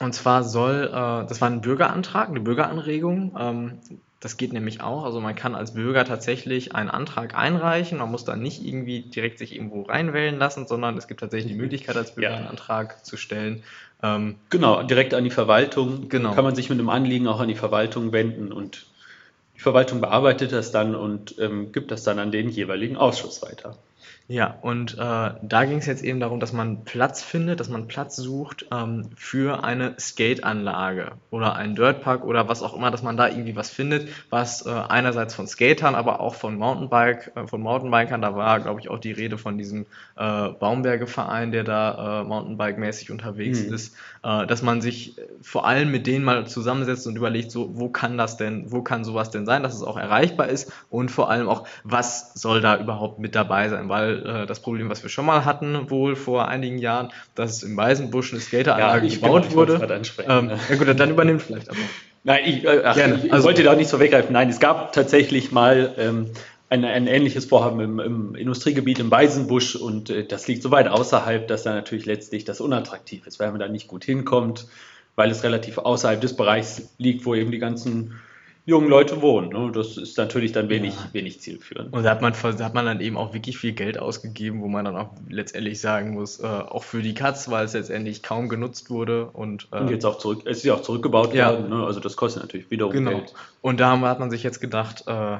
und 0.00 0.14
zwar 0.14 0.44
soll, 0.44 0.88
äh, 0.88 1.28
das 1.28 1.42
war 1.42 1.50
ein 1.50 1.60
Bürgerantrag, 1.60 2.30
eine 2.30 2.40
Bürgeranregung. 2.40 3.36
Ähm, 3.38 3.80
das 4.20 4.36
geht 4.36 4.52
nämlich 4.52 4.80
auch. 4.80 5.04
Also 5.04 5.20
man 5.20 5.34
kann 5.34 5.54
als 5.54 5.74
Bürger 5.74 6.04
tatsächlich 6.04 6.74
einen 6.74 6.90
Antrag 6.90 7.36
einreichen. 7.36 7.98
Man 7.98 8.10
muss 8.10 8.24
dann 8.24 8.40
nicht 8.40 8.64
irgendwie 8.64 9.02
direkt 9.02 9.38
sich 9.38 9.54
irgendwo 9.54 9.82
reinwählen 9.82 10.38
lassen, 10.38 10.66
sondern 10.66 10.96
es 10.96 11.06
gibt 11.06 11.20
tatsächlich 11.20 11.52
die 11.52 11.58
Möglichkeit, 11.58 11.96
als 11.96 12.14
Bürger 12.14 12.30
ja. 12.30 12.36
einen 12.36 12.48
Antrag 12.48 13.04
zu 13.04 13.16
stellen. 13.16 13.62
Ähm, 14.02 14.36
genau, 14.48 14.82
direkt 14.82 15.12
an 15.12 15.24
die 15.24 15.30
Verwaltung. 15.30 16.08
Genau. 16.08 16.34
Kann 16.34 16.44
man 16.44 16.54
sich 16.54 16.70
mit 16.70 16.78
einem 16.78 16.88
Anliegen 16.88 17.28
auch 17.28 17.40
an 17.40 17.48
die 17.48 17.54
Verwaltung 17.54 18.12
wenden 18.12 18.52
und 18.52 18.86
die 19.56 19.60
Verwaltung 19.60 20.00
bearbeitet 20.00 20.52
das 20.52 20.70
dann 20.70 20.94
und 20.94 21.38
ähm, 21.38 21.72
gibt 21.72 21.90
das 21.90 22.02
dann 22.02 22.18
an 22.18 22.30
den 22.30 22.48
jeweiligen 22.48 22.96
Ausschuss 22.96 23.42
weiter. 23.42 23.76
Ja, 24.28 24.58
und 24.60 24.94
äh, 24.94 25.30
da 25.40 25.64
ging 25.66 25.78
es 25.78 25.86
jetzt 25.86 26.02
eben 26.02 26.18
darum, 26.18 26.40
dass 26.40 26.52
man 26.52 26.84
Platz 26.84 27.22
findet, 27.22 27.60
dass 27.60 27.68
man 27.68 27.86
Platz 27.86 28.16
sucht 28.16 28.66
ähm, 28.72 29.10
für 29.16 29.62
eine 29.62 29.94
Skateanlage 30.00 31.12
oder 31.30 31.54
einen 31.54 31.76
Dirtpark 31.76 32.24
oder 32.24 32.48
was 32.48 32.62
auch 32.62 32.74
immer, 32.74 32.90
dass 32.90 33.04
man 33.04 33.16
da 33.16 33.28
irgendwie 33.28 33.54
was 33.54 33.70
findet, 33.70 34.08
was 34.28 34.66
äh, 34.66 34.70
einerseits 34.70 35.32
von 35.36 35.46
Skatern, 35.46 35.94
aber 35.94 36.18
auch 36.18 36.34
von 36.34 36.58
Mountainbike, 36.58 37.36
äh, 37.36 37.46
von 37.46 37.60
Mountainbikern, 37.60 38.20
da 38.20 38.34
war, 38.34 38.58
glaube 38.58 38.80
ich, 38.80 38.88
auch 38.88 38.98
die 38.98 39.12
Rede 39.12 39.38
von 39.38 39.58
diesem 39.58 39.86
äh, 40.16 40.48
Baumberge-Verein, 40.48 41.52
der 41.52 41.62
da 41.62 42.22
äh, 42.22 42.24
Mountainbike-mäßig 42.24 43.12
unterwegs 43.12 43.64
mhm. 43.64 43.74
ist, 43.74 43.94
dass 44.26 44.60
man 44.62 44.80
sich 44.80 45.14
vor 45.40 45.66
allem 45.66 45.92
mit 45.92 46.08
denen 46.08 46.24
mal 46.24 46.48
zusammensetzt 46.48 47.06
und 47.06 47.14
überlegt, 47.14 47.52
so, 47.52 47.70
wo 47.78 47.88
kann 47.88 48.18
das 48.18 48.36
denn, 48.36 48.72
wo 48.72 48.82
kann 48.82 49.04
sowas 49.04 49.30
denn 49.30 49.46
sein, 49.46 49.62
dass 49.62 49.74
es 49.74 49.82
auch 49.82 49.96
erreichbar 49.96 50.48
ist 50.48 50.72
und 50.90 51.12
vor 51.12 51.30
allem 51.30 51.48
auch, 51.48 51.68
was 51.84 52.32
soll 52.34 52.60
da 52.60 52.76
überhaupt 52.76 53.20
mit 53.20 53.36
dabei 53.36 53.68
sein, 53.68 53.88
weil 53.88 54.26
äh, 54.26 54.46
das 54.46 54.58
Problem, 54.58 54.90
was 54.90 55.04
wir 55.04 55.10
schon 55.10 55.26
mal 55.26 55.44
hatten, 55.44 55.90
wohl 55.90 56.16
vor 56.16 56.48
einigen 56.48 56.78
Jahren, 56.78 57.10
dass 57.36 57.62
im 57.62 57.76
Weißenbusch 57.76 58.32
eine 58.32 58.40
Skateranlage 58.40 59.06
ja, 59.06 59.14
gebaut 59.14 59.44
genau, 59.44 59.54
wurde. 59.54 60.00
Ähm, 60.26 60.50
ja 60.70 60.76
gut, 60.76 60.98
dann 60.98 61.10
übernimmt 61.10 61.42
vielleicht 61.42 61.70
aber. 61.70 61.78
Nein, 62.24 62.40
ich, 62.44 62.64
äh, 62.64 62.82
ach, 62.84 62.96
ich 62.96 63.32
also, 63.32 63.46
wollte 63.46 63.62
da 63.62 63.76
nicht 63.76 63.88
so 63.88 64.00
weggreifen. 64.00 64.32
Nein, 64.32 64.48
es 64.48 64.58
gab 64.58 64.92
tatsächlich 64.92 65.52
mal 65.52 65.94
ähm, 65.96 66.30
ein, 66.68 66.84
ein 66.84 67.06
ähnliches 67.06 67.44
Vorhaben 67.44 67.80
im, 67.80 68.00
im 68.00 68.34
Industriegebiet 68.34 68.98
im 68.98 69.10
Weisenbusch 69.10 69.76
und 69.76 70.10
äh, 70.10 70.24
das 70.24 70.48
liegt 70.48 70.62
so 70.62 70.70
weit 70.70 70.88
außerhalb, 70.88 71.46
dass 71.46 71.62
da 71.62 71.74
natürlich 71.74 72.06
letztlich 72.06 72.44
das 72.44 72.60
unattraktiv 72.60 73.26
ist, 73.26 73.38
weil 73.38 73.50
man 73.50 73.60
da 73.60 73.68
nicht 73.68 73.88
gut 73.88 74.04
hinkommt, 74.04 74.66
weil 75.14 75.30
es 75.30 75.44
relativ 75.44 75.78
außerhalb 75.78 76.20
des 76.20 76.34
Bereichs 76.34 76.94
liegt, 76.98 77.24
wo 77.24 77.34
eben 77.34 77.50
die 77.50 77.58
ganzen 77.58 78.14
jungen 78.66 78.88
Leute 78.88 79.22
wohnen. 79.22 79.50
Ne? 79.50 79.70
Das 79.72 79.96
ist 79.96 80.18
natürlich 80.18 80.50
dann 80.50 80.68
wenig, 80.68 80.94
ja. 80.94 81.08
wenig 81.12 81.40
zielführend. 81.40 81.92
Und 81.92 82.02
da 82.02 82.10
hat, 82.10 82.20
man, 82.20 82.32
da 82.32 82.64
hat 82.64 82.74
man 82.74 82.84
dann 82.84 83.00
eben 83.00 83.16
auch 83.16 83.32
wirklich 83.32 83.56
viel 83.56 83.72
Geld 83.72 83.96
ausgegeben, 83.96 84.60
wo 84.60 84.66
man 84.66 84.84
dann 84.84 84.96
auch 84.96 85.10
letztendlich 85.28 85.80
sagen 85.80 86.14
muss, 86.14 86.40
äh, 86.40 86.46
auch 86.46 86.82
für 86.82 87.00
die 87.00 87.14
Katz, 87.14 87.48
weil 87.48 87.64
es 87.64 87.74
letztendlich 87.74 88.24
kaum 88.24 88.48
genutzt 88.48 88.90
wurde. 88.90 89.26
Und, 89.26 89.68
äh, 89.70 89.78
und 89.78 89.90
jetzt 89.90 90.04
auch 90.04 90.18
zurück, 90.18 90.42
es 90.46 90.58
ist 90.58 90.64
ja 90.64 90.74
auch 90.74 90.82
zurückgebaut 90.82 91.32
ja. 91.32 91.52
worden, 91.52 91.70
ne? 91.70 91.86
also 91.86 92.00
das 92.00 92.16
kostet 92.16 92.42
natürlich 92.42 92.68
wiederum 92.72 92.92
genau. 92.92 93.10
Geld. 93.12 93.34
Und 93.62 93.78
da 93.78 94.00
hat 94.00 94.18
man 94.18 94.32
sich 94.32 94.42
jetzt 94.42 94.60
gedacht, 94.60 95.04
äh, 95.06 95.38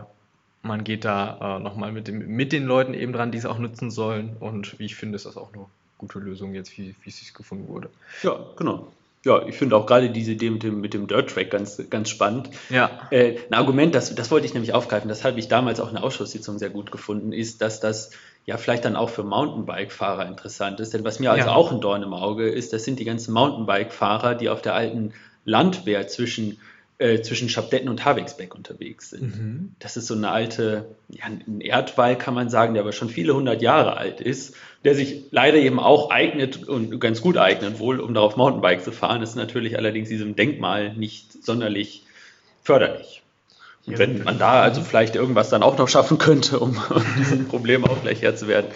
man 0.66 0.84
geht 0.84 1.04
da 1.04 1.58
äh, 1.58 1.62
nochmal 1.62 1.92
mit, 1.92 2.08
mit 2.10 2.52
den 2.52 2.64
Leuten 2.64 2.94
eben 2.94 3.12
dran, 3.12 3.32
die 3.32 3.38
es 3.38 3.46
auch 3.46 3.58
nutzen 3.58 3.90
sollen. 3.90 4.36
Und 4.40 4.78
wie 4.78 4.84
ich 4.84 4.96
finde, 4.96 5.16
ist 5.16 5.26
das 5.26 5.36
auch 5.36 5.52
eine 5.52 5.64
gute 5.98 6.18
Lösung 6.18 6.54
jetzt, 6.54 6.76
wie, 6.76 6.94
wie 7.02 7.08
es 7.08 7.18
sich 7.18 7.34
gefunden 7.34 7.68
wurde. 7.68 7.88
Ja, 8.22 8.38
genau. 8.56 8.88
Ja, 9.24 9.44
ich 9.44 9.56
finde 9.56 9.76
auch 9.76 9.86
gerade 9.86 10.10
diese 10.10 10.32
Idee 10.32 10.50
mit 10.50 10.62
dem, 10.62 10.80
mit 10.80 10.94
dem 10.94 11.08
Dirt 11.08 11.30
Track 11.30 11.50
ganz, 11.50 11.82
ganz 11.90 12.10
spannend. 12.10 12.50
Ja. 12.70 13.08
Äh, 13.10 13.38
ein 13.50 13.54
Argument, 13.54 13.92
das, 13.92 14.14
das 14.14 14.30
wollte 14.30 14.46
ich 14.46 14.54
nämlich 14.54 14.72
aufgreifen, 14.72 15.08
das 15.08 15.24
habe 15.24 15.40
ich 15.40 15.48
damals 15.48 15.80
auch 15.80 15.88
in 15.88 15.94
der 15.94 16.04
Ausschusssitzung 16.04 16.58
sehr 16.58 16.70
gut 16.70 16.92
gefunden, 16.92 17.32
ist, 17.32 17.60
dass 17.60 17.80
das 17.80 18.10
ja 18.44 18.56
vielleicht 18.56 18.84
dann 18.84 18.94
auch 18.94 19.10
für 19.10 19.24
Mountainbike-Fahrer 19.24 20.28
interessant 20.28 20.78
ist. 20.78 20.94
Denn 20.94 21.02
was 21.02 21.18
mir 21.18 21.32
also 21.32 21.48
ja. 21.48 21.54
auch 21.54 21.72
ein 21.72 21.80
Dorn 21.80 22.04
im 22.04 22.14
Auge 22.14 22.48
ist, 22.48 22.72
das 22.72 22.84
sind 22.84 23.00
die 23.00 23.04
ganzen 23.04 23.34
Mountainbike-Fahrer, 23.34 24.36
die 24.36 24.48
auf 24.48 24.62
der 24.62 24.74
alten 24.74 25.12
Landwehr 25.44 26.06
zwischen 26.06 26.60
äh, 26.98 27.20
zwischen 27.20 27.48
Schabdetten 27.48 27.88
und 27.88 28.04
Havixbeck 28.04 28.54
unterwegs 28.54 29.10
sind. 29.10 29.38
Mhm. 29.38 29.74
Das 29.78 29.96
ist 29.96 30.06
so 30.06 30.14
eine 30.14 30.30
alte, 30.30 30.86
ja, 31.08 31.24
ein 31.26 31.60
Erdwall 31.60 32.16
kann 32.16 32.34
man 32.34 32.48
sagen, 32.48 32.74
der 32.74 32.82
aber 32.82 32.92
schon 32.92 33.10
viele 33.10 33.34
hundert 33.34 33.60
Jahre 33.60 33.96
alt 33.96 34.20
ist, 34.20 34.54
der 34.84 34.94
sich 34.94 35.24
leider 35.30 35.58
eben 35.58 35.78
auch 35.78 36.10
eignet 36.10 36.66
und 36.66 36.98
ganz 37.00 37.20
gut 37.20 37.36
eignet 37.36 37.78
wohl, 37.78 38.00
um 38.00 38.14
darauf 38.14 38.36
Mountainbike 38.36 38.82
zu 38.82 38.92
fahren, 38.92 39.22
ist 39.22 39.36
natürlich 39.36 39.76
allerdings 39.76 40.08
diesem 40.08 40.36
Denkmal 40.36 40.94
nicht 40.94 41.44
sonderlich 41.44 42.04
förderlich. 42.62 43.22
Und 43.86 43.98
wenn 43.98 44.24
man 44.24 44.38
da 44.38 44.62
also 44.62 44.82
vielleicht 44.82 45.14
irgendwas 45.14 45.48
dann 45.48 45.62
auch 45.62 45.78
noch 45.78 45.88
schaffen 45.88 46.18
könnte, 46.18 46.58
um, 46.58 46.76
um 46.90 47.04
diesem 47.18 47.46
Problem 47.46 47.84
auch 47.84 48.02
gleich 48.02 48.22
Herr 48.22 48.34
zu 48.34 48.48
werden, 48.48 48.66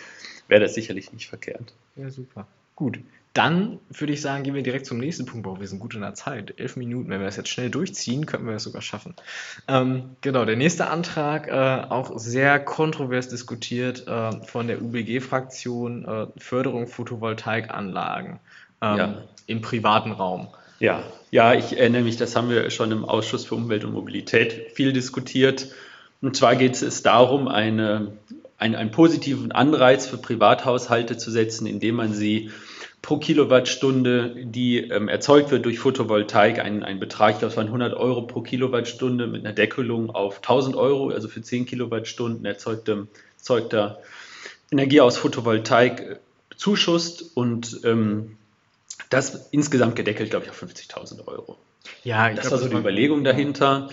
wäre 0.47 0.61
das 0.61 0.75
sicherlich 0.75 1.13
nicht 1.13 1.29
verkehrt. 1.29 1.73
Ja, 1.97 2.11
super. 2.11 2.47
Gut. 2.77 3.01
Dann 3.33 3.79
würde 3.91 4.13
ich 4.13 4.21
sagen, 4.21 4.43
gehen 4.43 4.55
wir 4.55 4.63
direkt 4.63 4.87
zum 4.87 4.99
nächsten 4.99 5.25
Punkt. 5.25 5.45
Boah, 5.45 5.61
wir 5.61 5.69
sind 5.69 5.79
gut 5.79 5.95
in 5.95 6.01
der 6.01 6.15
Zeit. 6.15 6.59
Elf 6.59 6.77
Minuten. 6.77 7.11
Wenn 7.11 7.21
wir 7.21 7.27
das 7.27 7.37
jetzt 7.37 7.49
schnell 7.49 7.71
durchziehen, 7.71 8.27
könnten 8.27 8.47
wir 8.47 8.55
das 8.55 8.65
sogar 8.65 8.83
schaffen. 8.83 9.15
Ähm, 9.69 10.17
genau, 10.21 10.45
der 10.45 10.57
nächste 10.57 10.89
Antrag, 10.89 11.47
äh, 11.47 11.53
auch 11.91 12.19
sehr 12.19 12.59
kontrovers 12.59 13.29
diskutiert 13.29 14.09
äh, 14.09 14.33
von 14.45 14.67
der 14.67 14.83
UBG-Fraktion, 14.83 16.05
äh, 16.05 16.27
Förderung 16.39 16.89
Photovoltaikanlagen 16.89 18.41
ähm, 18.83 18.97
ja. 18.97 19.23
im 19.47 19.61
privaten 19.61 20.11
Raum. 20.11 20.49
Ja, 20.81 21.05
ja, 21.31 21.55
ich 21.55 21.79
erinnere 21.79 22.03
mich, 22.03 22.17
das 22.17 22.35
haben 22.35 22.51
wir 22.51 22.71
schon 22.71 22.91
im 22.91 23.05
Ausschuss 23.05 23.45
für 23.45 23.55
Umwelt 23.55 23.85
und 23.85 23.93
Mobilität 23.93 24.73
viel 24.75 24.93
diskutiert. 24.93 25.69
Und 26.21 26.37
zwar 26.37 26.57
geht 26.57 26.83
es 26.83 27.03
darum, 27.03 27.47
eine, 27.47 28.13
ein, 28.59 28.75
einen 28.75 28.91
positiven 28.91 29.53
Anreiz 29.53 30.07
für 30.07 30.19
Privathaushalte 30.19 31.17
zu 31.17 31.31
setzen, 31.31 31.67
indem 31.67 31.95
man 31.95 32.13
sie 32.13 32.51
pro 33.03 33.17
Kilowattstunde, 33.19 34.35
die 34.45 34.79
ähm, 34.79 35.09
erzeugt 35.09 35.51
wird 35.51 35.65
durch 35.65 35.79
Photovoltaik, 35.79 36.59
ein, 36.59 36.83
ein 36.83 37.01
Betrag, 37.01 37.33
ich 37.33 37.39
glaube, 37.39 37.53
es 37.53 37.57
waren 37.57 37.67
100 37.67 37.95
Euro 37.95 38.23
pro 38.23 38.43
Kilowattstunde 38.43 39.27
mit 39.27 39.45
einer 39.45 39.55
Deckelung 39.55 40.11
auf 40.11 40.37
1000 40.37 40.77
Euro, 40.77 41.09
also 41.09 41.29
für 41.29 41.43
10 41.43 41.67
Kilowattstunden 41.67 42.45
erzeugte, 42.45 43.09
erzeugter 43.39 44.01
Energie 44.71 45.01
aus 45.01 45.17
Photovoltaik 45.17 46.01
äh, 46.01 46.17
zuschusst 46.57 47.37
und 47.37 47.81
ähm, 47.85 48.37
das 49.09 49.49
insgesamt 49.51 49.97
gedeckelt, 49.97 50.31
glaube 50.31 50.45
ich, 50.45 50.51
auf 50.51 50.63
50.000 50.63 51.27
Euro. 51.27 51.57
Ja, 52.05 52.29
das 52.31 52.43
glaub, 52.43 52.53
war 52.53 52.59
so 52.59 52.69
die 52.69 52.77
Überlegung 52.77 53.25
dahinter. 53.25 53.89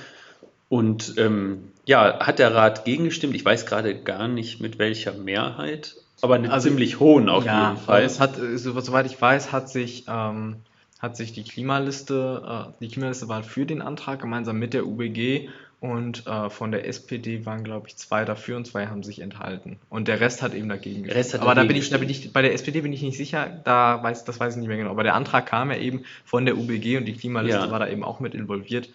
Und 0.69 1.13
ähm, 1.17 1.71
ja, 1.85 2.19
hat 2.19 2.39
der 2.39 2.53
Rat 2.53 2.83
gegengestimmt? 2.83 3.35
Ich 3.35 3.45
weiß 3.45 3.65
gerade 3.65 3.95
gar 3.95 4.27
nicht, 4.27 4.59
mit 4.59 4.79
welcher 4.79 5.13
Mehrheit. 5.13 5.95
Aber 6.21 6.35
einen 6.35 6.47
also, 6.47 6.69
ziemlich 6.69 6.99
hohen 6.99 7.29
auf 7.29 7.45
ja, 7.45 7.69
jeden 7.69 7.81
Fall. 7.81 8.03
Es 8.03 8.19
hat, 8.19 8.39
äh, 8.39 8.57
soweit 8.57 9.05
ich 9.05 9.21
weiß, 9.21 9.51
hat 9.51 9.69
sich, 9.69 10.05
ähm, 10.07 10.57
hat 10.99 11.15
sich 11.15 11.31
die 11.31 11.43
Klimaliste, 11.43 12.67
äh, 12.69 12.71
die 12.81 12.87
Klimaliste 12.87 13.27
war 13.27 13.43
für 13.43 13.65
den 13.65 13.81
Antrag 13.81 14.19
gemeinsam 14.19 14.57
mit 14.57 14.73
der 14.73 14.87
UBG 14.87 15.49
und 15.79 16.25
äh, 16.25 16.49
von 16.49 16.71
der 16.71 16.87
SPD 16.87 17.45
waren, 17.45 17.63
glaube 17.63 17.87
ich, 17.87 17.97
zwei 17.97 18.25
dafür 18.25 18.57
und 18.57 18.65
zwei 18.65 18.87
haben 18.87 19.03
sich 19.03 19.19
enthalten. 19.19 19.77
Und 19.91 20.07
der 20.07 20.19
Rest 20.19 20.41
hat 20.41 20.55
eben 20.55 20.69
dagegen 20.69 21.03
gestimmt. 21.03 21.43
Aber 21.43 21.53
da 21.53 21.63
bin, 21.65 21.75
ich, 21.75 21.89
da 21.91 21.99
bin 21.99 22.09
ich, 22.09 22.33
bei 22.33 22.41
der 22.41 22.53
SPD 22.53 22.81
bin 22.81 22.93
ich 22.93 23.03
nicht 23.03 23.17
sicher, 23.17 23.61
da 23.63 24.01
weiß, 24.01 24.25
das 24.25 24.39
weiß 24.39 24.55
ich 24.55 24.59
nicht 24.59 24.69
mehr 24.69 24.77
genau. 24.77 24.89
Aber 24.89 25.03
der 25.03 25.13
Antrag 25.13 25.45
kam 25.45 25.69
ja 25.69 25.77
eben 25.77 26.03
von 26.25 26.45
der 26.45 26.57
UBG 26.57 26.97
und 26.97 27.05
die 27.05 27.13
Klimaliste 27.13 27.59
ja. 27.59 27.71
war 27.71 27.77
da 27.77 27.87
eben 27.87 28.03
auch 28.03 28.19
mit 28.19 28.33
involviert. 28.33 28.89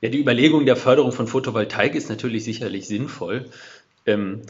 Ja, 0.00 0.08
die 0.08 0.18
Überlegung 0.20 0.66
der 0.66 0.76
Förderung 0.76 1.12
von 1.12 1.28
Photovoltaik 1.28 1.94
ist 1.94 2.08
natürlich 2.08 2.42
sicherlich 2.42 2.88
sinnvoll. 2.88 3.46
Ähm, 4.04 4.42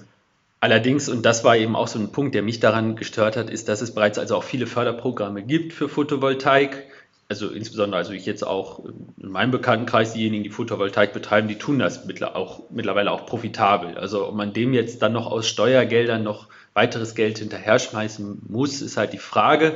Allerdings, 0.61 1.09
und 1.09 1.25
das 1.25 1.45
war 1.45 1.57
eben 1.57 1.77
auch 1.77 1.87
so 1.87 1.99
ein 2.01 2.11
Punkt, 2.11 2.35
der 2.35 2.43
mich 2.43 2.59
daran 2.59 2.97
gestört 2.97 3.37
hat, 3.37 3.49
ist, 3.49 3.69
dass 3.69 3.81
es 3.81 3.95
bereits 3.95 4.19
also 4.19 4.37
auch 4.37 4.43
viele 4.43 4.67
Förderprogramme 4.67 5.43
gibt 5.45 5.73
für 5.73 5.89
Photovoltaik. 5.89 6.87
Also 7.29 7.49
insbesondere, 7.49 7.99
also 7.99 8.13
ich 8.13 8.27
jetzt 8.27 8.45
auch 8.45 8.85
in 9.23 9.29
meinem 9.29 9.51
Bekanntenkreis, 9.53 10.15
diejenigen, 10.15 10.43
die 10.43 10.51
Photovoltaik 10.51 11.13
betreiben, 11.13 11.47
die 11.47 11.59
tun 11.59 11.79
das 11.79 12.09
auch, 12.23 12.63
mittlerweile 12.71 13.13
auch 13.13 13.27
profitabel. 13.27 13.99
Also 13.99 14.27
ob 14.27 14.35
man 14.35 14.53
dem 14.53 14.73
jetzt 14.73 15.03
dann 15.03 15.13
noch 15.13 15.31
aus 15.31 15.47
Steuergeldern 15.47 16.25
noch 16.25 16.49
weiteres 16.75 17.15
Geld 17.15 17.39
hinterher 17.39 17.79
schmeißen 17.79 18.43
muss, 18.49 18.83
ist 18.83 18.97
halt 18.97 19.13
die 19.13 19.19
Frage. 19.19 19.75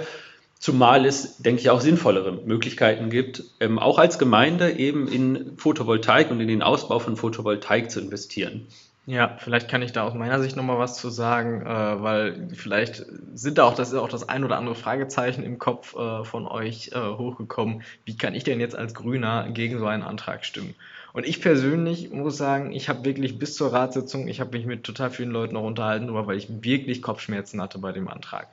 Zumal 0.59 1.05
es, 1.07 1.39
denke 1.39 1.61
ich, 1.61 1.71
auch 1.71 1.81
sinnvollere 1.81 2.33
Möglichkeiten 2.33 3.11
gibt, 3.11 3.45
ähm, 3.61 3.79
auch 3.79 3.99
als 3.99 4.19
Gemeinde 4.19 4.71
eben 4.71 5.07
in 5.07 5.59
Photovoltaik 5.59 6.31
und 6.31 6.41
in 6.41 6.49
den 6.49 6.63
Ausbau 6.63 7.01
von 7.01 7.17
Photovoltaik 7.17 7.91
zu 7.91 8.01
investieren. 8.01 8.67
Ja, 9.05 9.37
vielleicht 9.41 9.69
kann 9.69 9.83
ich 9.83 9.91
da 9.91 10.05
aus 10.05 10.15
meiner 10.15 10.41
Sicht 10.41 10.55
nochmal 10.55 10.79
was 10.79 10.97
zu 10.97 11.11
sagen, 11.11 11.63
äh, 11.63 12.03
weil 12.03 12.49
vielleicht 12.55 13.05
sind 13.35 13.59
da 13.59 13.65
auch 13.65 13.75
das 13.75 13.89
ist 13.89 13.99
auch 13.99 14.09
das 14.09 14.29
ein 14.29 14.45
oder 14.45 14.57
andere 14.57 14.77
Fragezeichen 14.77 15.43
im 15.43 15.59
Kopf 15.59 15.97
äh, 15.97 16.23
von 16.23 16.47
euch 16.47 16.93
äh, 16.93 17.01
hochgekommen. 17.01 17.83
Wie 18.05 18.17
kann 18.17 18.37
ich 18.37 18.45
denn 18.45 18.61
jetzt 18.61 18.77
als 18.77 18.95
Grüner 18.95 19.49
gegen 19.51 19.81
so 19.81 19.87
einen 19.87 20.05
Antrag 20.05 20.45
stimmen? 20.45 20.77
Und 21.13 21.27
ich 21.27 21.41
persönlich 21.41 22.11
muss 22.13 22.37
sagen, 22.37 22.71
ich 22.73 22.89
habe 22.89 23.05
wirklich 23.05 23.41
bis 23.41 23.57
zur 23.57 23.73
Ratssitzung, 23.73 24.29
ich 24.29 24.41
habe 24.41 24.57
mich 24.57 24.67
mit 24.67 24.85
total 24.85 25.11
vielen 25.11 25.33
Leuten 25.33 25.57
auch 25.57 25.65
unterhalten, 25.65 26.07
nur 26.07 26.25
weil 26.29 26.37
ich 26.37 26.63
wirklich 26.63 27.03
Kopfschmerzen 27.03 27.61
hatte 27.61 27.79
bei 27.79 27.91
dem 27.91 28.07
Antrag. 28.07 28.49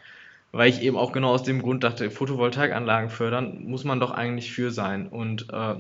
Weil 0.52 0.70
ich 0.70 0.82
eben 0.82 0.98
auch 0.98 1.12
genau 1.12 1.30
aus 1.30 1.44
dem 1.44 1.62
Grund 1.62 1.84
dachte, 1.84 2.10
Photovoltaikanlagen 2.10 3.12
fördern, 3.12 3.64
muss 3.66 3.84
man 3.84 4.00
doch 4.00 4.10
eigentlich 4.10 4.52
für 4.52 4.72
sein. 4.72 5.08
Und 5.10 5.48
äh, 5.54 5.76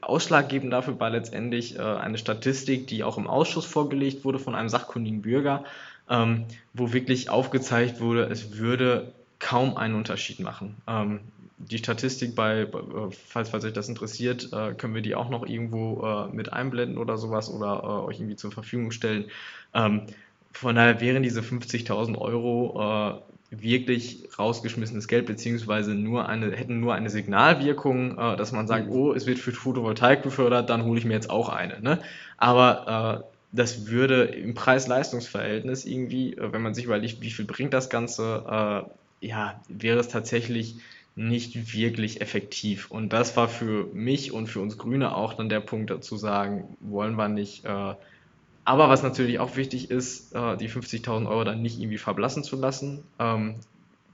Ausschlaggebend 0.00 0.72
dafür 0.72 0.98
war 1.00 1.10
letztendlich 1.10 1.76
äh, 1.76 1.82
eine 1.82 2.18
Statistik, 2.18 2.86
die 2.86 3.04
auch 3.04 3.18
im 3.18 3.26
Ausschuss 3.26 3.64
vorgelegt 3.64 4.24
wurde 4.24 4.38
von 4.38 4.54
einem 4.54 4.68
sachkundigen 4.68 5.22
Bürger, 5.22 5.64
ähm, 6.10 6.44
wo 6.74 6.92
wirklich 6.92 7.30
aufgezeigt 7.30 8.00
wurde, 8.00 8.24
es 8.24 8.56
würde 8.58 9.12
kaum 9.38 9.76
einen 9.76 9.94
Unterschied 9.94 10.40
machen. 10.40 10.76
Ähm, 10.86 11.20
die 11.58 11.78
Statistik 11.78 12.34
bei, 12.34 12.60
äh, 12.60 12.68
falls, 13.10 13.50
falls 13.50 13.64
euch 13.64 13.72
das 13.72 13.88
interessiert, 13.88 14.52
äh, 14.52 14.74
können 14.74 14.94
wir 14.94 15.02
die 15.02 15.14
auch 15.14 15.28
noch 15.28 15.46
irgendwo 15.46 16.04
äh, 16.04 16.34
mit 16.34 16.52
einblenden 16.52 16.98
oder 16.98 17.18
sowas 17.18 17.50
oder 17.50 17.82
äh, 17.82 18.06
euch 18.08 18.20
irgendwie 18.20 18.36
zur 18.36 18.52
Verfügung 18.52 18.90
stellen. 18.90 19.26
Ähm, 19.74 20.02
von 20.52 20.76
daher 20.76 21.00
wären 21.00 21.22
diese 21.22 21.40
50.000 21.40 22.16
Euro 22.16 22.80
äh, 22.80 23.37
wirklich 23.50 24.28
rausgeschmissenes 24.38 25.08
Geld, 25.08 25.26
beziehungsweise 25.26 25.94
nur 25.94 26.28
eine, 26.28 26.52
hätten 26.52 26.80
nur 26.80 26.94
eine 26.94 27.10
Signalwirkung, 27.10 28.18
äh, 28.18 28.36
dass 28.36 28.52
man 28.52 28.66
sagt, 28.66 28.88
oh, 28.90 29.12
es 29.12 29.26
wird 29.26 29.38
für 29.38 29.52
Photovoltaik 29.52 30.22
gefördert, 30.22 30.68
dann 30.70 30.84
hole 30.84 30.98
ich 30.98 31.04
mir 31.04 31.14
jetzt 31.14 31.30
auch 31.30 31.48
eine. 31.48 31.80
Ne? 31.80 32.00
Aber 32.36 33.24
äh, 33.24 33.28
das 33.52 33.86
würde 33.86 34.24
im 34.24 34.54
Preis-Leistungs-Verhältnis 34.54 35.86
irgendwie, 35.86 36.34
äh, 36.34 36.52
wenn 36.52 36.62
man 36.62 36.74
sich 36.74 36.84
überlegt, 36.84 37.22
wie 37.22 37.30
viel 37.30 37.46
bringt 37.46 37.72
das 37.72 37.88
Ganze, 37.88 38.86
äh, 39.20 39.26
ja, 39.26 39.60
wäre 39.68 39.98
es 39.98 40.08
tatsächlich 40.08 40.76
nicht 41.16 41.74
wirklich 41.74 42.20
effektiv. 42.20 42.90
Und 42.90 43.12
das 43.12 43.36
war 43.36 43.48
für 43.48 43.86
mich 43.92 44.32
und 44.32 44.46
für 44.46 44.60
uns 44.60 44.78
Grüne 44.78 45.16
auch 45.16 45.34
dann 45.34 45.48
der 45.48 45.60
Punkt 45.60 45.90
dazu 45.90 46.16
sagen, 46.16 46.76
wollen 46.80 47.16
wir 47.16 47.28
nicht 47.28 47.64
äh, 47.64 47.94
aber 48.68 48.90
was 48.90 49.02
natürlich 49.02 49.38
auch 49.38 49.56
wichtig 49.56 49.90
ist, 49.90 50.34
äh, 50.34 50.58
die 50.58 50.68
50.000 50.68 51.26
Euro 51.26 51.42
dann 51.42 51.62
nicht 51.62 51.78
irgendwie 51.78 51.96
verblassen 51.96 52.44
zu 52.44 52.54
lassen. 52.54 53.02
Ähm, 53.18 53.54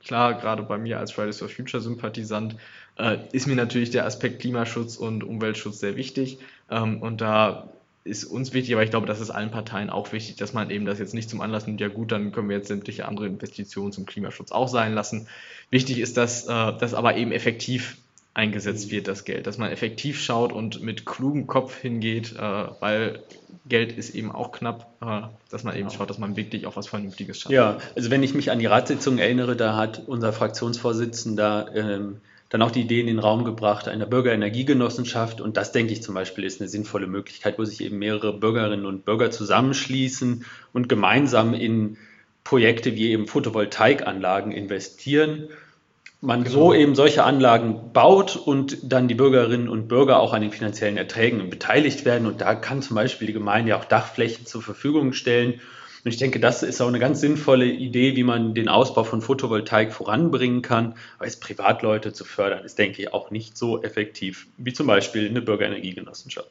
klar, 0.01 0.35
gerade 0.35 0.63
bei 0.63 0.79
mir 0.79 1.01
als 1.01 1.11
Fridays 1.11 1.41
for 1.41 1.49
Future 1.49 1.83
Sympathisant 1.83 2.55
äh, 2.97 3.19
ist 3.33 3.49
mir 3.49 3.57
natürlich 3.57 3.91
der 3.91 4.07
Aspekt 4.07 4.43
Klimaschutz 4.43 4.95
und 4.97 5.25
Umweltschutz 5.25 5.81
sehr 5.81 5.97
wichtig. 5.97 6.39
Ähm, 6.71 7.03
und 7.03 7.21
da 7.21 7.69
ist 8.05 8.23
uns 8.23 8.53
wichtig, 8.53 8.75
aber 8.75 8.85
ich 8.85 8.91
glaube, 8.91 9.09
das 9.09 9.19
ist 9.19 9.31
allen 9.31 9.51
Parteien 9.51 9.91
auch 9.91 10.13
wichtig, 10.13 10.37
dass 10.37 10.53
man 10.53 10.71
eben 10.71 10.85
das 10.85 11.01
jetzt 11.01 11.15
nicht 11.15 11.29
zum 11.29 11.41
Anlass 11.41 11.67
nimmt, 11.67 11.81
ja 11.81 11.89
gut, 11.89 12.13
dann 12.13 12.31
können 12.31 12.49
wir 12.49 12.57
jetzt 12.57 12.69
sämtliche 12.69 13.09
andere 13.09 13.27
Investitionen 13.27 13.91
zum 13.91 14.07
Klimaschutz 14.07 14.53
auch 14.53 14.69
sein 14.69 14.95
lassen. 14.95 15.27
Wichtig 15.71 15.99
ist, 15.99 16.17
dass 16.17 16.45
das 16.45 16.95
aber 16.95 17.17
eben 17.17 17.33
effektiv 17.33 17.97
eingesetzt 18.35 18.91
wird, 18.91 19.09
das 19.09 19.25
Geld. 19.25 19.47
Dass 19.47 19.59
man 19.59 19.71
effektiv 19.71 20.21
schaut 20.21 20.53
und 20.53 20.83
mit 20.83 21.07
klugem 21.07 21.47
Kopf 21.47 21.79
hingeht, 21.79 22.35
äh, 22.37 22.67
weil 22.81 23.23
Geld 23.67 23.93
ist 23.93 24.15
eben 24.15 24.33
auch 24.33 24.53
knapp, 24.53 24.93
äh, 25.01 25.23
dass 25.51 25.63
man 25.63 25.77
eben 25.77 25.91
schaut, 25.91 26.11
dass 26.11 26.19
man 26.19 26.37
wirklich 26.37 26.67
auch 26.67 26.77
was 26.77 26.89
Vernünftiges 26.89 27.41
schafft. 27.41 27.53
Ja, 27.53 27.79
also 27.95 28.11
wenn 28.11 28.23
ich 28.23 28.35
mich 28.35 28.51
an 28.51 28.59
die 28.59 28.67
Ratssitzung 28.67 29.19
erinnere, 29.19 29.57
da 29.57 29.77
hat 29.77 30.03
unser 30.07 30.33
Fraktionsvorsitzender 30.33 31.71
ähm, 31.75 32.21
dann 32.51 32.63
auch 32.63 32.71
die 32.71 32.83
Idee 32.83 33.01
in 33.01 33.07
den 33.07 33.19
Raum 33.19 33.45
gebracht 33.45 33.89
einer 33.89 34.07
Bürgerenergiegenossenschaft. 34.07 35.41
Und 35.41 35.57
das, 35.57 35.73
denke 35.73 35.93
ich 35.93 36.03
zum 36.03 36.15
Beispiel, 36.15 36.45
ist 36.45 36.61
eine 36.61 36.69
sinnvolle 36.69 37.07
Möglichkeit, 37.07 37.59
wo 37.59 37.65
sich 37.65 37.81
eben 37.81 37.99
mehrere 37.99 38.33
Bürgerinnen 38.33 38.87
und 38.87 39.05
Bürger 39.05 39.31
zusammenschließen 39.31 40.45
und 40.73 40.89
gemeinsam 40.89 41.55
in 41.55 41.97
Projekte 42.45 42.95
wie 42.95 43.11
eben 43.11 43.27
Photovoltaikanlagen 43.27 44.53
investieren. 44.53 45.49
Man 46.25 46.45
genau. 46.45 46.57
so 46.57 46.75
eben 46.75 46.95
solche 46.95 47.25
Anlagen 47.25 47.93
baut 47.93 48.37
und 48.37 48.79
dann 48.83 49.09
die 49.09 49.15
Bürgerinnen 49.15 49.69
und 49.69 49.89
Bürger 49.89 50.21
auch 50.21 50.33
an 50.33 50.43
den 50.43 50.51
finanziellen 50.51 50.97
Erträgen 50.97 51.51
beteiligt 51.51 52.05
werden. 52.05 52.27
Und 52.27 52.41
da 52.41 52.55
kann 52.55 52.83
zum 52.83 52.97
Beispiel 52.97 53.27
die 53.27 53.33
Gemeinde 53.33 53.71
ja 53.71 53.79
auch 53.79 53.85
Dachflächen 53.85 54.47
zur 54.47 54.63
Verfügung 54.63 55.13
stellen 55.13 55.61
und 56.05 56.11
ich 56.11 56.19
denke, 56.19 56.39
das 56.39 56.63
ist 56.63 56.83
auch 56.83 56.89
eine 56.89 56.99
ganz 56.99 57.21
sinnvolle 57.21 57.65
Idee, 57.65 58.15
wie 58.15 58.25
man 58.25 58.55
den 58.55 58.69
Ausbau 58.69 59.05
von 59.05 59.23
Photovoltaik 59.23 59.91
voranbringen 59.91 60.61
kann. 60.61 60.97
Aber 61.17 61.27
es 61.27 61.41
Privatleute 61.41 62.13
zu 62.13 62.27
fördern, 62.27 62.63
ist, 62.63 62.79
denke 62.79 63.01
ich, 63.01 63.15
auch 63.15 63.31
nicht 63.31 63.57
so 63.57 63.83
effektiv 63.83 64.47
wie 64.59 64.75
zum 64.75 64.87
Beispiel 64.87 65.27
eine 65.27 65.41
Bürgerenergiegenossenschaft. 65.41 66.51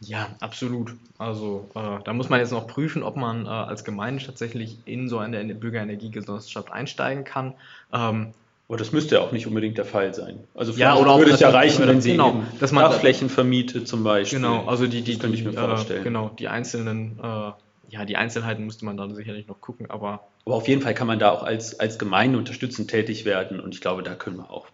Ja, 0.00 0.28
absolut. 0.38 0.94
Also 1.18 1.68
äh, 1.74 1.98
da 2.04 2.12
muss 2.12 2.28
man 2.28 2.38
jetzt 2.38 2.52
noch 2.52 2.68
prüfen, 2.68 3.02
ob 3.02 3.16
man 3.16 3.46
äh, 3.46 3.48
als 3.48 3.82
Gemeinde 3.82 4.24
tatsächlich 4.24 4.78
in 4.84 5.08
so 5.08 5.18
eine 5.18 5.54
Bürgerenergiegenossenschaft 5.54 6.70
einsteigen 6.70 7.24
kann. 7.24 7.54
Ähm, 7.92 8.34
aber 8.68 8.78
das 8.78 8.92
müsste 8.92 9.16
ja 9.16 9.20
auch 9.20 9.32
nicht 9.32 9.46
unbedingt 9.46 9.78
der 9.78 9.84
Fall 9.84 10.12
sein. 10.14 10.40
Also 10.54 10.72
ja, 10.72 10.96
oder 10.96 11.18
würde 11.18 11.32
es 11.32 11.40
ja 11.40 11.50
reichen, 11.50 11.86
wenn 11.86 12.00
sie 12.00 12.12
genau, 12.12 12.42
dass 12.58 12.72
man 12.72 12.84
Dachflächen 12.84 13.28
vermietet 13.28 13.86
zum 13.86 14.02
Beispiel. 14.02 14.40
Genau, 14.40 14.66
also 14.66 14.86
die, 14.86 15.02
die, 15.02 15.12
das 15.12 15.20
könnte 15.20 15.36
ich 15.36 15.44
mir 15.44 15.50
äh, 15.50 15.54
vorstellen. 15.54 16.02
genau, 16.02 16.30
die 16.38 16.48
einzelnen 16.48 17.18
äh, 17.22 17.52
ja, 17.88 18.04
die 18.04 18.16
Einzelheiten 18.16 18.64
müsste 18.64 18.84
man 18.84 18.96
dann 18.96 19.14
sicherlich 19.14 19.46
noch 19.46 19.60
gucken, 19.60 19.90
aber. 19.90 20.28
Aber 20.44 20.56
auf 20.56 20.68
jeden 20.68 20.82
Fall 20.82 20.94
kann 20.94 21.06
man 21.06 21.18
da 21.18 21.30
auch 21.30 21.42
als, 21.42 21.80
als 21.80 21.98
Gemeinde 21.98 22.38
unterstützend 22.38 22.90
tätig 22.90 23.24
werden 23.24 23.60
und 23.60 23.74
ich 23.74 23.80
glaube, 23.80 24.02
da 24.02 24.14
können 24.14 24.36
wir 24.36 24.50
auch, 24.50 24.66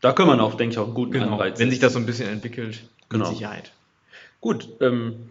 da 0.00 0.12
können 0.12 0.28
wir 0.28 0.42
auch, 0.42 0.54
denke 0.54 0.72
ich, 0.72 0.78
auch 0.78 0.86
einen 0.86 0.94
guten 0.94 1.12
genau, 1.12 1.32
Anreiz 1.32 1.58
Wenn 1.58 1.70
sich 1.70 1.78
das 1.78 1.92
so 1.92 1.98
ein 1.98 2.06
bisschen 2.06 2.28
entwickelt, 2.28 2.82
genau. 3.08 3.28
mit 3.28 3.36
Sicherheit. 3.36 3.72
Gut, 4.40 4.68
ähm, 4.80 5.30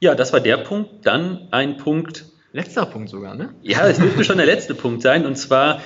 ja, 0.00 0.14
das 0.14 0.32
war 0.32 0.40
der 0.40 0.58
Punkt. 0.58 1.06
Dann 1.06 1.48
ein 1.50 1.76
Punkt. 1.76 2.26
Letzter 2.52 2.86
Punkt 2.86 3.08
sogar, 3.08 3.34
ne? 3.34 3.54
Ja, 3.62 3.86
es 3.86 3.98
dürfte 3.98 4.22
schon 4.24 4.36
der 4.36 4.46
letzte 4.46 4.74
Punkt 4.74 5.02
sein 5.02 5.26
und 5.26 5.36
zwar 5.36 5.80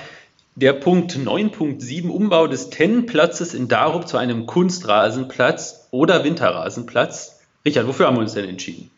der 0.59 0.73
Punkt 0.73 1.13
9.7 1.15 2.09
Umbau 2.09 2.47
des 2.47 2.69
Tennenplatzes 2.69 3.53
in 3.53 3.69
Darup 3.69 4.09
zu 4.09 4.17
einem 4.17 4.45
Kunstrasenplatz 4.45 5.87
oder 5.91 6.25
Winterrasenplatz. 6.25 7.39
Richard, 7.65 7.87
wofür 7.87 8.07
haben 8.07 8.17
wir 8.17 8.21
uns 8.21 8.33
denn 8.33 8.49
entschieden? 8.49 8.91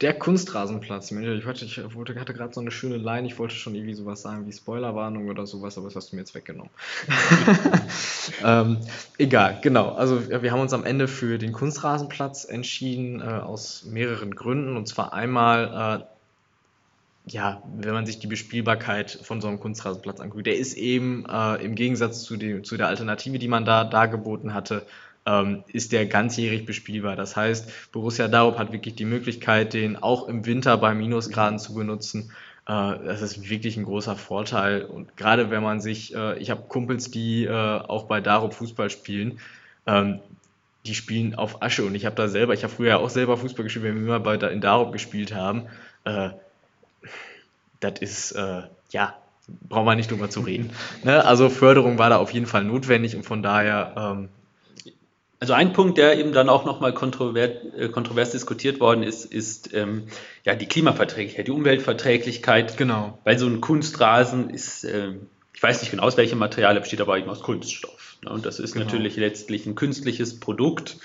Der 0.00 0.14
Kunstrasenplatz. 0.14 1.10
Ich, 1.10 1.46
hatte, 1.46 1.64
ich 1.64 1.78
hatte 1.78 2.34
gerade 2.34 2.54
so 2.54 2.60
eine 2.60 2.70
schöne 2.70 2.96
Line. 2.96 3.26
Ich 3.26 3.38
wollte 3.40 3.56
schon 3.56 3.74
irgendwie 3.74 3.94
sowas 3.94 4.22
sagen 4.22 4.46
wie 4.46 4.52
Spoilerwarnung 4.52 5.28
oder 5.28 5.46
sowas, 5.46 5.76
aber 5.78 5.86
das 5.86 5.96
hast 5.96 6.12
du 6.12 6.16
mir 6.16 6.22
jetzt 6.22 6.34
weggenommen. 6.36 6.70
ähm, 8.44 8.78
egal, 9.18 9.58
genau. 9.62 9.90
Also 9.94 10.30
wir 10.30 10.52
haben 10.52 10.60
uns 10.60 10.72
am 10.72 10.84
Ende 10.84 11.08
für 11.08 11.38
den 11.38 11.52
Kunstrasenplatz 11.52 12.44
entschieden, 12.44 13.20
äh, 13.20 13.24
aus 13.24 13.84
mehreren 13.84 14.34
Gründen. 14.34 14.76
Und 14.76 14.86
zwar 14.86 15.12
einmal, 15.12 16.02
äh, 16.02 16.13
ja, 17.26 17.62
wenn 17.76 17.94
man 17.94 18.06
sich 18.06 18.18
die 18.18 18.26
Bespielbarkeit 18.26 19.10
von 19.22 19.40
so 19.40 19.48
einem 19.48 19.58
Kunstrasenplatz 19.58 20.20
anguckt. 20.20 20.46
Der 20.46 20.56
ist 20.56 20.74
eben 20.74 21.24
äh, 21.26 21.64
im 21.64 21.74
Gegensatz 21.74 22.22
zu, 22.22 22.36
dem, 22.36 22.64
zu 22.64 22.76
der 22.76 22.88
Alternative, 22.88 23.38
die 23.38 23.48
man 23.48 23.64
da 23.64 23.84
dargeboten 23.84 24.52
hatte, 24.52 24.86
ähm, 25.26 25.64
ist 25.68 25.92
der 25.92 26.04
ganzjährig 26.06 26.66
bespielbar. 26.66 27.16
Das 27.16 27.34
heißt, 27.34 27.92
Borussia 27.92 28.28
Daub 28.28 28.58
hat 28.58 28.72
wirklich 28.72 28.94
die 28.94 29.06
Möglichkeit, 29.06 29.72
den 29.72 29.96
auch 29.96 30.28
im 30.28 30.44
Winter 30.44 30.76
bei 30.76 30.94
Minusgraden 30.94 31.58
zu 31.58 31.74
benutzen. 31.74 32.30
Äh, 32.66 32.72
das 33.04 33.22
ist 33.22 33.48
wirklich 33.48 33.78
ein 33.78 33.84
großer 33.84 34.16
Vorteil. 34.16 34.84
Und 34.84 35.16
gerade 35.16 35.50
wenn 35.50 35.62
man 35.62 35.80
sich, 35.80 36.14
äh, 36.14 36.38
ich 36.38 36.50
habe 36.50 36.64
Kumpels, 36.68 37.10
die 37.10 37.44
äh, 37.44 37.50
auch 37.50 38.04
bei 38.04 38.20
Darup 38.20 38.52
Fußball 38.52 38.90
spielen, 38.90 39.38
ähm, 39.86 40.20
die 40.84 40.94
spielen 40.94 41.34
auf 41.34 41.62
Asche. 41.62 41.84
Und 41.84 41.94
ich 41.94 42.04
habe 42.04 42.16
da 42.16 42.28
selber, 42.28 42.52
ich 42.52 42.62
habe 42.64 42.74
früher 42.74 42.98
auch 42.98 43.08
selber 43.08 43.38
Fußball 43.38 43.64
gespielt, 43.64 43.86
wenn 43.86 43.94
wir 43.94 44.02
immer 44.02 44.20
bei, 44.20 44.34
in 44.34 44.60
Darup 44.60 44.92
gespielt 44.92 45.34
haben. 45.34 45.62
Äh, 46.04 46.30
das 47.80 48.00
ist, 48.00 48.32
äh, 48.32 48.62
ja, 48.90 49.14
brauchen 49.68 49.86
wir 49.86 49.94
nicht 49.94 50.10
drüber 50.10 50.30
zu 50.30 50.40
reden. 50.40 50.70
Ne? 51.02 51.24
Also 51.24 51.50
Förderung 51.50 51.98
war 51.98 52.10
da 52.10 52.16
auf 52.16 52.32
jeden 52.32 52.46
Fall 52.46 52.64
notwendig 52.64 53.14
und 53.16 53.24
von 53.24 53.42
daher 53.42 53.94
ähm, 53.96 54.28
also 55.44 55.52
ein 55.52 55.74
Punkt, 55.74 55.98
der 55.98 56.18
eben 56.18 56.32
dann 56.32 56.48
auch 56.48 56.64
nochmal 56.64 56.94
kontrovers, 56.94 57.50
äh, 57.76 57.88
kontrovers 57.88 58.30
diskutiert 58.30 58.80
worden 58.80 59.02
ist, 59.02 59.26
ist 59.26 59.74
ähm, 59.74 60.04
ja 60.42 60.54
die 60.54 60.64
Klimaverträglichkeit, 60.64 61.46
die 61.46 61.50
Umweltverträglichkeit. 61.50 62.78
Genau. 62.78 63.18
Weil 63.24 63.38
so 63.38 63.46
ein 63.46 63.60
Kunstrasen 63.60 64.48
ist, 64.48 64.84
äh, 64.84 65.12
ich 65.52 65.62
weiß 65.62 65.82
nicht 65.82 65.90
genau 65.90 66.04
aus 66.04 66.16
welchem 66.16 66.38
Material, 66.38 66.74
er 66.74 66.80
besteht 66.80 67.02
aber 67.02 67.18
eben 67.18 67.28
aus 67.28 67.40
Kunststoff. 67.40 68.16
Ne? 68.22 68.30
Und 68.30 68.46
das 68.46 68.58
ist 68.58 68.72
genau. 68.72 68.86
natürlich 68.86 69.16
letztlich 69.16 69.66
ein 69.66 69.74
künstliches 69.74 70.40
Produkt. 70.40 70.96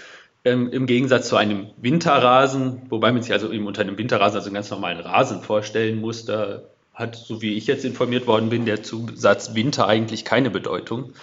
Ähm, 0.46 0.72
Im 0.72 0.86
Gegensatz 0.86 1.28
zu 1.28 1.36
einem 1.36 1.68
Winterrasen, 1.78 2.84
wobei 2.90 3.12
man 3.12 3.22
sich 3.22 3.34
also 3.34 3.52
eben 3.52 3.68
unter 3.68 3.82
einem 3.82 3.98
Winterrasen 3.98 4.38
also 4.38 4.48
einen 4.48 4.56
ganz 4.56 4.70
normalen 4.70 5.00
Rasen 5.00 5.42
vorstellen 5.42 6.00
muss, 6.00 6.26
da 6.26 6.62
hat, 6.94 7.16
so 7.16 7.42
wie 7.42 7.56
ich 7.56 7.68
jetzt 7.68 7.86
informiert 7.86 8.28
worden 8.28 8.50
bin, 8.50 8.66
der 8.66 8.84
Zusatz 8.84 9.56
Winter 9.56 9.88
eigentlich 9.88 10.26
keine 10.26 10.50
Bedeutung. 10.50 11.14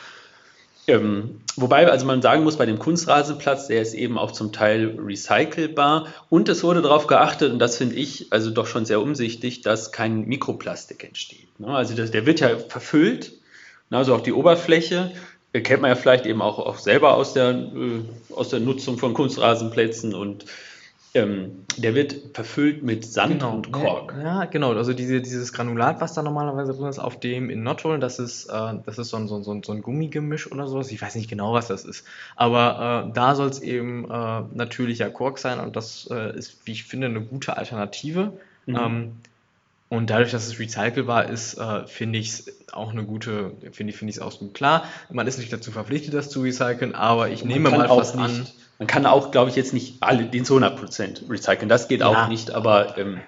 Ähm, 0.89 1.41
wobei, 1.57 1.91
also 1.91 2.07
man 2.07 2.23
sagen 2.23 2.45
muss, 2.45 2.57
bei 2.57 2.67
dem 2.67 2.79
Kunstrasenplatz, 2.79 3.67
der 3.67 3.83
ist 3.83 3.95
eben 3.95 4.19
auch 4.19 4.31
zum 4.31 4.53
Teil 4.53 4.97
recycelbar 4.99 6.07
und 6.29 6.49
es 6.49 6.63
wurde 6.63 6.81
darauf 6.81 7.09
geachtet, 7.09 7.53
und 7.53 7.59
das 7.59 7.77
finde 7.77 7.97
ich 7.97 8.33
also 8.33 8.51
doch 8.51 8.67
schon 8.67 8.85
sehr 8.85 9.01
umsichtig, 9.01 9.63
dass 9.63 9.91
kein 9.91 10.27
Mikroplastik 10.27 11.03
entsteht. 11.03 11.59
Ne? 11.59 11.69
Also 11.69 11.95
das, 11.95 12.13
der 12.13 12.25
wird 12.25 12.41
ja 12.41 12.57
verfüllt, 12.57 13.33
ne? 13.91 13.99
also 13.99 14.15
auch 14.15 14.21
die 14.21 14.33
Oberfläche, 14.33 15.13
kennt 15.61 15.83
man 15.83 15.91
ja 15.91 15.95
vielleicht 15.97 16.27
eben 16.27 16.43
auch, 16.43 16.59
auch 16.59 16.79
selber 16.79 17.15
aus 17.15 17.33
der, 17.33 17.51
äh, 17.51 18.35
aus 18.35 18.51
der 18.51 18.61
Nutzung 18.61 18.99
von 18.99 19.15
Kunstrasenplätzen 19.15 20.15
und 20.15 20.47
ähm, 21.17 21.65
der 21.79 21.95
wird 21.95 22.15
verfüllt 22.35 22.83
mit 22.83 23.07
Sand 23.07 23.41
genau. 23.41 23.55
und 23.55 23.73
Kork. 23.73 24.15
Ja, 24.23 24.45
genau. 24.45 24.75
Also 24.75 24.93
diese, 24.93 25.23
dieses 25.23 25.53
Granulat, 25.53 26.01
was 26.01 26.13
da 26.13 26.23
normalerweise 26.23 26.75
drin 26.75 26.89
ist, 26.89 26.99
auf 26.99 27.19
dem 27.19 27.49
in 27.49 27.63
Nottrollen, 27.63 28.03
das 28.03 28.19
ist, 28.19 28.47
äh, 28.47 28.75
das 28.85 28.99
ist 28.99 29.09
so 29.09 29.17
ein, 29.17 29.27
so, 29.27 29.37
ein, 29.37 29.63
so 29.63 29.73
ein 29.73 29.83
Gummigemisch 29.83 30.51
oder 30.53 30.67
sowas. 30.67 30.91
Ich 30.91 31.01
weiß 31.01 31.15
nicht 31.15 31.31
genau, 31.31 31.55
was 31.55 31.69
das 31.69 31.87
ist. 31.87 32.07
Aber 32.35 33.07
äh, 33.09 33.13
da 33.15 33.35
soll 33.35 33.49
es 33.49 33.61
eben 33.61 34.11
äh, 34.11 34.43
natürlicher 34.53 35.09
Kork 35.11 35.39
sein 35.39 35.59
und 35.59 35.75
das 35.75 36.07
äh, 36.11 36.37
ist, 36.37 36.67
wie 36.67 36.73
ich 36.73 36.85
finde, 36.85 37.07
eine 37.07 37.23
gute 37.23 37.57
Alternative. 37.57 38.33
Mhm. 38.67 38.77
Ähm, 38.77 39.13
und 39.89 40.11
dadurch, 40.11 40.33
dass 40.33 40.47
es 40.47 40.59
recycelbar 40.59 41.29
ist, 41.29 41.55
äh, 41.55 41.87
finde 41.87 42.19
ich 42.19 42.29
es 42.29 42.73
auch 42.73 42.91
eine 42.91 43.05
gute, 43.05 43.53
finde 43.73 43.93
ich, 43.93 43.97
finde 43.97 44.11
ich 44.11 44.17
es 44.17 44.23
auch 44.23 44.39
gut. 44.39 44.55
Klar, 44.55 44.85
man 45.11 45.27
ist 45.27 45.39
nicht 45.39 45.53
dazu 45.53 45.71
verpflichtet, 45.71 46.13
das 46.13 46.29
zu 46.29 46.43
recyceln, 46.43 46.95
aber 46.95 47.31
ich 47.31 47.45
nehme 47.45 47.71
mal 47.71 47.89
fast 47.89 48.17
nicht, 48.17 48.25
an. 48.25 48.47
Man 48.79 48.89
kann 48.89 49.07
auch, 49.07 49.31
glaube 49.31 49.51
ich, 49.51 49.57
jetzt 49.57 49.73
nicht 49.73 49.97
alle 50.01 50.27
den 50.27 50.45
zu 50.45 50.59
100% 50.59 51.31
recyceln. 51.31 51.69
Das 51.69 51.89
geht 51.89 52.01
ja. 52.01 52.09
auch 52.09 52.29
nicht, 52.29 52.51
aber 52.51 52.99
ähm, 52.99 53.21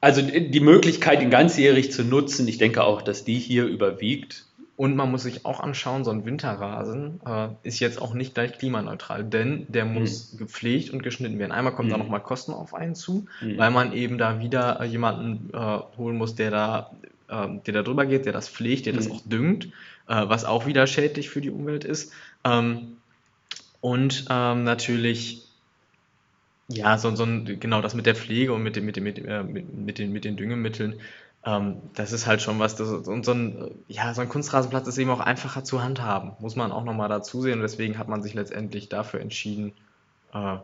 also 0.00 0.22
die 0.22 0.60
Möglichkeit, 0.60 1.20
ihn 1.20 1.30
ganzjährig 1.30 1.92
zu 1.92 2.04
nutzen, 2.04 2.48
ich 2.48 2.58
denke 2.58 2.84
auch, 2.84 3.02
dass 3.02 3.24
die 3.24 3.38
hier 3.38 3.66
überwiegt. 3.66 4.46
Und 4.80 4.96
man 4.96 5.10
muss 5.10 5.24
sich 5.24 5.44
auch 5.44 5.60
anschauen, 5.60 6.04
so 6.04 6.10
ein 6.10 6.24
Winterrasen 6.24 7.20
äh, 7.26 7.48
ist 7.64 7.80
jetzt 7.80 8.00
auch 8.00 8.14
nicht 8.14 8.32
gleich 8.32 8.56
klimaneutral, 8.56 9.24
denn 9.24 9.66
der 9.68 9.84
hm. 9.84 9.92
muss 9.92 10.32
mhm. 10.32 10.38
gepflegt 10.38 10.88
und 10.88 11.02
geschnitten 11.02 11.38
werden. 11.38 11.52
Einmal 11.52 11.74
kommen 11.74 11.88
mhm. 11.88 11.92
da 11.92 11.96
hm. 11.98 12.04
nochmal 12.04 12.22
Kosten 12.22 12.54
auf 12.54 12.72
einen 12.72 12.94
zu, 12.94 13.26
mhm. 13.42 13.58
weil 13.58 13.70
man 13.72 13.92
eben 13.92 14.16
da 14.16 14.40
wieder 14.40 14.80
äh, 14.80 14.86
jemanden 14.86 15.50
äh, 15.52 15.80
holen 15.98 16.16
muss, 16.16 16.34
der 16.34 16.50
da, 16.50 16.90
ähm, 17.28 17.62
der 17.64 17.74
da 17.74 17.82
drüber 17.82 18.06
geht, 18.06 18.24
der 18.24 18.32
das 18.32 18.48
pflegt, 18.48 18.86
der 18.86 18.94
das 18.94 19.04
hm. 19.04 19.12
auch 19.12 19.20
düngt, 19.26 19.66
äh, 19.66 19.68
was 20.08 20.46
auch 20.46 20.64
wieder 20.64 20.86
schädlich 20.86 21.28
für 21.28 21.42
die 21.42 21.50
Umwelt 21.50 21.84
ist. 21.84 22.14
Ähm, 22.44 22.96
und 23.82 24.24
ähm, 24.30 24.64
natürlich 24.64 25.46
ja, 26.68 26.96
so, 26.96 27.14
so 27.16 27.24
ein, 27.24 27.60
genau 27.60 27.82
das 27.82 27.94
mit 27.94 28.06
der 28.06 28.14
Pflege 28.14 28.54
und 28.54 28.62
mit, 28.62 28.76
dem, 28.76 28.86
mit, 28.86 28.96
dem, 28.96 29.04
mit, 29.04 29.18
äh, 29.18 29.42
mit, 29.42 29.74
mit, 29.74 29.98
den, 29.98 30.10
mit 30.10 30.24
den 30.24 30.36
Düngemitteln 30.36 30.94
ähm, 31.44 31.76
das 31.94 32.12
ist 32.12 32.26
halt 32.26 32.42
schon 32.42 32.58
was, 32.58 32.76
das, 32.76 32.88
und 32.88 33.24
so 33.24 33.32
ein, 33.32 33.70
ja, 33.88 34.12
so 34.12 34.20
ein 34.20 34.28
Kunstrasenplatz 34.28 34.86
ist 34.86 34.98
eben 34.98 35.10
auch 35.10 35.20
einfacher 35.20 35.64
zu 35.64 35.82
handhaben, 35.82 36.32
muss 36.38 36.56
man 36.56 36.70
auch 36.70 36.84
nochmal 36.84 37.08
dazu 37.08 37.40
sehen 37.42 37.54
und 37.54 37.62
deswegen 37.62 37.98
hat 37.98 38.08
man 38.08 38.22
sich 38.22 38.34
letztendlich 38.34 38.88
dafür 38.88 39.20
entschieden, 39.20 39.72
äh, 40.34 40.56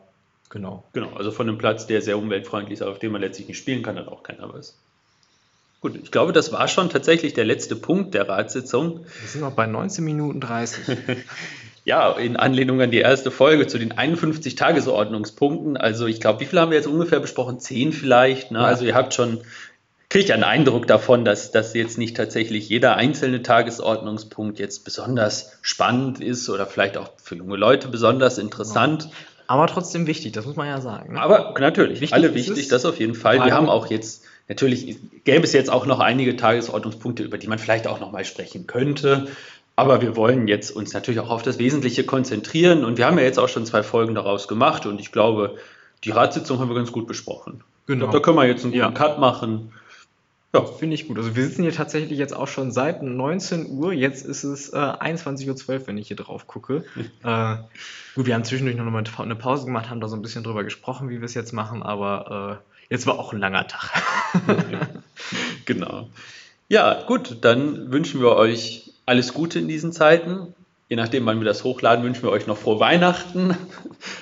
genau. 0.50 0.84
Genau, 0.92 1.14
also 1.14 1.30
von 1.30 1.48
einem 1.48 1.58
Platz, 1.58 1.86
der 1.86 2.02
sehr 2.02 2.18
umweltfreundlich 2.18 2.80
ist, 2.80 2.82
auf 2.82 2.98
dem 2.98 3.12
man 3.12 3.22
letztlich 3.22 3.48
nicht 3.48 3.58
spielen 3.58 3.82
kann, 3.82 3.96
hat 3.96 4.08
auch 4.08 4.22
keiner 4.22 4.52
was. 4.52 4.76
Gut, 5.80 5.96
ich 6.02 6.10
glaube, 6.10 6.32
das 6.32 6.52
war 6.52 6.68
schon 6.68 6.90
tatsächlich 6.90 7.34
der 7.34 7.44
letzte 7.44 7.76
Punkt 7.76 8.14
der 8.14 8.28
Ratssitzung. 8.28 9.04
Wir 9.20 9.28
sind 9.28 9.42
noch 9.42 9.52
bei 9.52 9.66
19 9.66 10.04
Minuten 10.04 10.40
30. 10.40 10.98
ja, 11.84 12.10
in 12.12 12.36
Anlehnung 12.36 12.80
an 12.80 12.90
die 12.90 12.98
erste 12.98 13.30
Folge 13.30 13.66
zu 13.66 13.78
den 13.78 13.92
51 13.92 14.56
Tagesordnungspunkten. 14.56 15.76
Also 15.76 16.06
ich 16.06 16.20
glaube, 16.20 16.40
wie 16.40 16.46
viel 16.46 16.58
haben 16.58 16.70
wir 16.70 16.78
jetzt 16.78 16.88
ungefähr 16.88 17.20
besprochen? 17.20 17.60
Zehn 17.60 17.92
vielleicht. 17.92 18.50
Ne? 18.50 18.58
Ja. 18.58 18.64
Also 18.64 18.84
ihr 18.84 18.94
habt 18.94 19.14
schon 19.14 19.42
kriege 20.08 20.32
einen 20.34 20.44
Eindruck 20.44 20.86
davon, 20.86 21.24
dass, 21.24 21.50
dass 21.50 21.74
jetzt 21.74 21.98
nicht 21.98 22.16
tatsächlich 22.16 22.68
jeder 22.68 22.96
einzelne 22.96 23.42
Tagesordnungspunkt 23.42 24.58
jetzt 24.58 24.84
besonders 24.84 25.58
spannend 25.62 26.20
ist 26.20 26.48
oder 26.48 26.66
vielleicht 26.66 26.96
auch 26.96 27.10
für 27.16 27.36
junge 27.36 27.56
Leute 27.56 27.88
besonders 27.88 28.38
interessant. 28.38 29.08
Aber 29.48 29.66
trotzdem 29.66 30.06
wichtig, 30.06 30.32
das 30.32 30.46
muss 30.46 30.56
man 30.56 30.68
ja 30.68 30.80
sagen. 30.80 31.14
Ne? 31.14 31.20
Aber 31.20 31.54
natürlich, 31.58 32.00
wichtig 32.00 32.14
alle 32.14 32.34
wichtig, 32.34 32.68
das 32.68 32.84
auf 32.84 32.98
jeden 32.98 33.14
Fall. 33.14 33.44
Wir 33.44 33.54
haben 33.54 33.68
auch 33.68 33.86
jetzt, 33.88 34.24
natürlich 34.48 34.98
gäbe 35.24 35.44
es 35.44 35.52
jetzt 35.52 35.70
auch 35.70 35.86
noch 35.86 36.00
einige 36.00 36.36
Tagesordnungspunkte, 36.36 37.22
über 37.22 37.38
die 37.38 37.46
man 37.46 37.58
vielleicht 37.58 37.86
auch 37.86 38.00
nochmal 38.00 38.24
sprechen 38.24 38.66
könnte. 38.66 39.28
Aber 39.76 40.00
wir 40.00 40.16
wollen 40.16 40.48
jetzt 40.48 40.70
uns 40.70 40.94
natürlich 40.94 41.20
auch 41.20 41.30
auf 41.30 41.42
das 41.42 41.58
Wesentliche 41.58 42.04
konzentrieren 42.04 42.84
und 42.84 42.96
wir 42.96 43.06
haben 43.06 43.18
ja 43.18 43.24
jetzt 43.24 43.38
auch 43.38 43.48
schon 43.48 43.66
zwei 43.66 43.82
Folgen 43.82 44.14
daraus 44.14 44.48
gemacht 44.48 44.86
und 44.86 44.98
ich 45.00 45.12
glaube, 45.12 45.56
die 46.02 46.10
Ratssitzung 46.10 46.58
haben 46.58 46.70
wir 46.70 46.74
ganz 46.74 46.92
gut 46.92 47.06
besprochen. 47.06 47.62
Genau. 47.86 48.06
Glaub, 48.06 48.12
da 48.12 48.20
können 48.20 48.36
wir 48.38 48.46
jetzt 48.46 48.64
einen 48.64 48.72
guten 48.72 48.84
ja. 48.84 48.90
Cut 48.90 49.18
machen. 49.18 49.72
Ja. 50.56 50.64
Finde 50.64 50.94
ich 50.94 51.08
gut. 51.08 51.18
Also 51.18 51.36
wir 51.36 51.44
sitzen 51.44 51.62
hier 51.62 51.72
tatsächlich 51.72 52.18
jetzt 52.18 52.34
auch 52.34 52.48
schon 52.48 52.72
seit 52.72 53.02
19 53.02 53.70
Uhr. 53.70 53.92
Jetzt 53.92 54.24
ist 54.24 54.44
es 54.44 54.70
äh, 54.72 54.76
21.12 54.76 55.68
Uhr, 55.68 55.86
wenn 55.86 55.98
ich 55.98 56.08
hier 56.08 56.16
drauf 56.16 56.46
gucke. 56.46 56.84
äh, 57.24 57.56
gut, 58.14 58.26
wir 58.26 58.34
haben 58.34 58.44
zwischendurch 58.44 58.76
noch 58.76 58.84
mal 58.84 59.04
eine 59.18 59.36
Pause 59.36 59.66
gemacht, 59.66 59.90
haben 59.90 60.00
da 60.00 60.08
so 60.08 60.16
ein 60.16 60.22
bisschen 60.22 60.44
drüber 60.44 60.64
gesprochen, 60.64 61.08
wie 61.10 61.20
wir 61.20 61.24
es 61.26 61.34
jetzt 61.34 61.52
machen, 61.52 61.82
aber 61.82 62.60
äh, 62.62 62.94
jetzt 62.94 63.06
war 63.06 63.18
auch 63.18 63.32
ein 63.32 63.38
langer 63.38 63.66
Tag. 63.66 64.02
genau. 65.64 66.08
Ja, 66.68 67.04
gut, 67.06 67.38
dann 67.42 67.92
wünschen 67.92 68.20
wir 68.20 68.32
euch 68.32 68.92
alles 69.04 69.34
Gute 69.34 69.58
in 69.58 69.68
diesen 69.68 69.92
Zeiten. 69.92 70.54
Je 70.88 70.96
nachdem, 70.96 71.26
wann 71.26 71.40
wir 71.40 71.44
das 71.44 71.64
hochladen, 71.64 72.04
wünschen 72.04 72.22
wir 72.22 72.30
euch 72.30 72.46
noch 72.46 72.56
frohe 72.56 72.78
Weihnachten. 72.78 73.56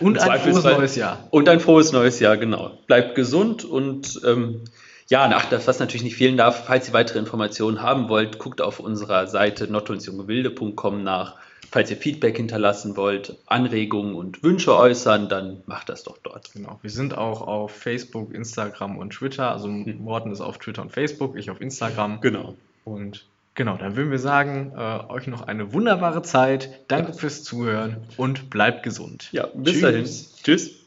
Und 0.01 0.19
ein 0.19 0.41
frohes 0.41 0.65
neues 0.65 0.97
Jahr. 0.97 1.27
Und 1.31 1.49
ein 1.49 1.61
frohes 1.61 1.93
neues 1.93 2.21
Jahr, 2.21 2.39
genau. 2.39 2.79
Bleibt 2.87 3.15
gesund 3.15 3.65
und 3.65 4.21
ähm, 4.27 4.63
ja, 5.09 5.31
ach, 5.35 5.47
das, 5.47 5.67
was 5.67 5.79
natürlich 5.81 6.05
nicht 6.05 6.17
fehlen 6.17 6.37
darf, 6.37 6.67
falls 6.67 6.89
ihr 6.89 6.95
weitere 6.95 7.19
Informationen 7.19 7.83
haben 7.83 8.09
wollt, 8.09 8.39
guckt 8.39 8.61
auf 8.61 8.81
unserer 8.81 9.27
Seite 9.27 9.71
nottunsjungewilde.com 9.71 11.03
nach. 11.03 11.37
Falls 11.71 11.91
ihr 11.91 11.97
Feedback 11.97 12.37
hinterlassen 12.37 12.97
wollt, 12.97 13.37
Anregungen 13.47 14.15
und 14.15 14.45
Wünsche 14.45 14.77
äußern, 14.77 15.29
dann 15.29 15.63
macht 15.67 15.89
das 15.89 16.05
doch 16.05 16.19
dort. 16.23 16.53
Genau. 16.53 16.79
Wir 16.83 16.91
sind 16.91 17.19
auch 17.19 17.43
auf 17.43 17.73
Facebook, 17.73 18.33
Instagram 18.33 18.97
und 18.97 19.11
Twitter. 19.11 19.51
Also 19.51 19.67
hm. 19.67 19.99
Morten 19.99 20.31
ist 20.31 20.41
auf 20.41 20.59
Twitter 20.59 20.83
und 20.83 20.93
Facebook, 20.93 21.37
ich 21.37 21.51
auf 21.51 21.61
Instagram. 21.61 22.21
Genau. 22.21 22.55
Und 22.85 23.27
genau, 23.55 23.77
dann 23.77 23.97
würden 23.97 24.13
wir 24.13 24.21
sagen, 24.21 24.73
äh, 24.77 25.01
euch 25.11 25.27
noch 25.27 25.43
eine 25.43 25.73
wunderbare 25.73 26.23
Zeit. 26.23 26.81
Danke 26.87 27.13
fürs 27.13 27.43
Zuhören 27.43 28.05
und 28.17 28.51
bleibt 28.51 28.85
gesund. 28.85 29.29
Ja, 29.33 29.49
bis 29.53 29.73
Tschüss. 29.73 29.83
dahin. 29.83 30.05
Tschüss. 30.45 30.84